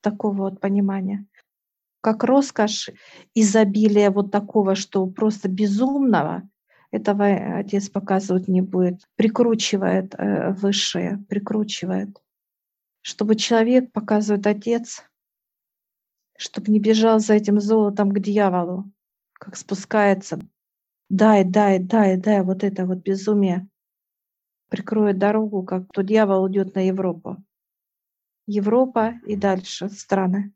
такого 0.00 0.50
вот 0.50 0.60
понимания. 0.60 1.26
Как 2.00 2.24
роскошь, 2.24 2.90
изобилие 3.34 4.10
вот 4.10 4.30
такого, 4.30 4.74
что 4.74 5.06
просто 5.06 5.48
безумного, 5.48 6.48
этого 6.90 7.26
отец 7.58 7.88
показывать 7.88 8.48
не 8.48 8.60
будет. 8.60 9.02
Прикручивает 9.16 10.14
э, 10.14 10.52
высшее, 10.52 11.24
прикручивает. 11.28 12.16
Чтобы 13.02 13.36
человек, 13.36 13.92
показывает 13.92 14.46
отец, 14.46 15.04
чтобы 16.38 16.70
не 16.70 16.80
бежал 16.80 17.18
за 17.18 17.34
этим 17.34 17.60
золотом 17.60 18.10
к 18.12 18.20
дьяволу, 18.20 18.90
как 19.32 19.56
спускается 19.56 20.38
дай, 21.08 21.44
дай, 21.44 21.78
дай, 21.78 22.16
дай, 22.16 22.42
вот 22.42 22.64
это 22.64 22.86
вот 22.86 22.98
безумие 22.98 23.68
прикроет 24.68 25.18
дорогу, 25.18 25.62
как 25.62 25.84
то 25.92 26.02
дьявол 26.02 26.48
идет 26.48 26.74
на 26.74 26.86
Европу. 26.86 27.36
Европа 28.46 29.14
и 29.26 29.36
дальше 29.36 29.88
страны. 29.88 30.52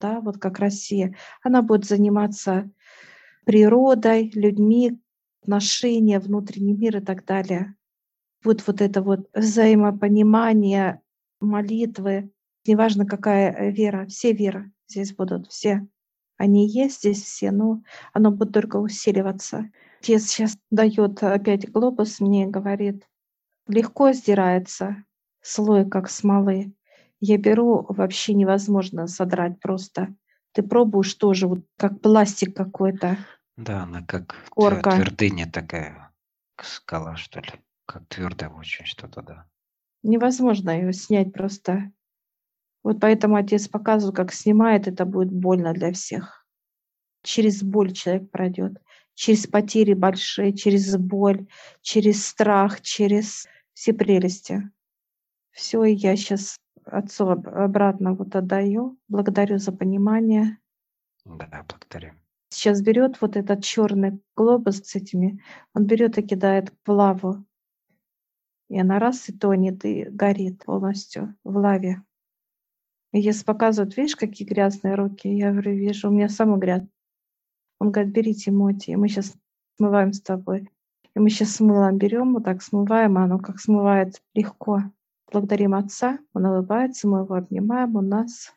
Да, 0.00 0.20
вот 0.20 0.38
как 0.38 0.58
Россия. 0.58 1.14
Она 1.42 1.62
будет 1.62 1.84
заниматься 1.84 2.70
природой, 3.44 4.30
людьми, 4.34 5.00
отношения, 5.42 6.20
внутренний 6.20 6.74
мир 6.74 6.98
и 6.98 7.00
так 7.00 7.24
далее. 7.24 7.74
Вот 8.44 8.66
вот 8.66 8.80
это 8.80 9.02
вот 9.02 9.28
взаимопонимание, 9.34 11.00
молитвы, 11.40 12.30
неважно 12.66 13.06
какая 13.06 13.70
вера, 13.70 14.06
все 14.06 14.32
веры 14.32 14.72
здесь 14.88 15.14
будут, 15.14 15.48
все. 15.48 15.86
Они 16.36 16.68
есть 16.68 16.98
здесь 16.98 17.22
все, 17.22 17.50
но 17.50 17.82
оно 18.12 18.30
будет 18.30 18.52
только 18.52 18.76
усиливаться. 18.76 19.70
Отец 20.00 20.24
сейчас 20.24 20.58
дает 20.70 21.22
опять 21.22 21.70
глобус 21.70 22.18
мне 22.20 22.46
говорит, 22.46 23.06
легко 23.68 24.12
сдирается 24.12 25.04
слой, 25.40 25.88
как 25.88 26.10
смолы. 26.10 26.72
Я 27.24 27.38
беру, 27.38 27.86
вообще 27.88 28.34
невозможно 28.34 29.06
содрать 29.06 29.60
просто. 29.60 30.12
Ты 30.54 30.64
пробуешь 30.64 31.14
тоже, 31.14 31.46
вот 31.46 31.60
как 31.78 32.00
пластик 32.00 32.52
какой-то. 32.56 33.16
Да, 33.56 33.84
она 33.84 34.02
как 34.02 34.34
Корка. 34.50 34.90
твердыня 34.90 35.48
такая, 35.48 36.10
скала, 36.60 37.14
что 37.16 37.38
ли. 37.38 37.50
Как 37.86 38.08
твёрдое 38.08 38.48
очень 38.48 38.86
что-то, 38.86 39.22
да. 39.22 39.46
Невозможно 40.02 40.70
её 40.70 40.90
снять 40.90 41.32
просто. 41.32 41.92
Вот 42.82 42.98
поэтому 43.00 43.36
отец 43.36 43.68
показывал, 43.68 44.12
как 44.12 44.32
снимает, 44.32 44.88
это 44.88 45.04
будет 45.04 45.30
больно 45.32 45.72
для 45.74 45.92
всех. 45.92 46.44
Через 47.22 47.62
боль 47.62 47.92
человек 47.92 48.30
пройдёт, 48.30 48.72
через 49.14 49.46
потери 49.46 49.94
большие, 49.94 50.54
через 50.54 50.96
боль, 50.96 51.46
через 51.82 52.26
страх, 52.26 52.80
через 52.82 53.46
все 53.74 53.92
прелести. 53.92 54.70
Всё, 55.52 55.84
и 55.84 55.94
я 55.94 56.16
щас 56.16 56.58
отцу 56.86 57.28
об 57.30 57.48
обратно 57.48 58.14
вот 58.14 58.34
отдаю. 58.36 58.98
Благодарю 59.08 59.58
за 59.58 59.72
понимание. 59.72 60.58
Да, 61.26 61.64
благодарю. 61.68 62.12
Сейчас 62.50 62.82
берёт 62.82 63.16
вот 63.20 63.36
этот 63.36 63.64
чёрный 63.64 64.20
глобус 64.36 64.78
с 64.84 64.94
этими, 64.96 65.40
он 65.74 65.86
берёт 65.86 66.18
и 66.18 66.22
кидает 66.22 66.72
в 66.86 66.90
лаву. 66.92 67.44
И 68.70 68.78
она 68.80 68.98
раз 68.98 69.28
и 69.28 69.32
тонет, 69.32 69.84
и 69.84 70.04
горит 70.04 70.64
полностью 70.64 71.34
в 71.44 71.56
лаве. 71.56 72.02
И 73.14 73.20
ес 73.20 73.44
показывает: 73.44 73.96
"Видишь, 73.96 74.16
какие 74.16 74.48
грязные 74.48 74.94
руки?" 74.94 75.28
Я 75.28 75.50
говорю: 75.52 75.72
"Вижу, 75.72 76.08
у 76.08 76.12
меня 76.12 76.28
самые 76.30 76.58
грязные". 76.58 76.88
Он 77.80 77.92
говорит: 77.92 78.14
"Бери 78.14 78.34
Тимоти, 78.34 78.96
мы 78.96 79.08
щас 79.08 79.34
смываем 79.78 80.12
с 80.14 80.22
тобой". 80.22 80.70
И 81.16 81.20
мы 81.20 81.30
щас 81.30 81.56
с 81.56 81.60
мылом 81.60 81.98
берём, 81.98 82.34
вот 82.34 82.44
так 82.44 82.62
смываем, 82.62 83.18
и 83.18 83.22
оно 83.22 83.38
как 83.38 83.60
смывается 83.60 84.22
легко. 84.34 84.82
Благодарим 85.32 85.74
отца, 85.74 86.18
он 86.34 86.44
улыбается, 86.44 87.08
мы 87.08 87.20
его 87.20 87.34
обнимаем, 87.34 87.96
он 87.96 88.08
нас. 88.08 88.52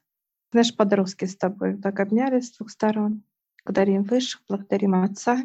Знаешь, 0.51 0.75
подростки 0.75 1.23
с 1.23 1.37
тобой 1.37 1.77
так 1.77 2.01
обнялись 2.01 2.49
с 2.49 2.57
двух 2.57 2.69
сторон. 2.69 3.23
Благодарим 3.63 4.03
высших, 4.03 4.41
благодарим 4.49 4.95
отца. 4.95 5.37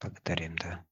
Благодарим, 0.00 0.56
да. 0.56 0.84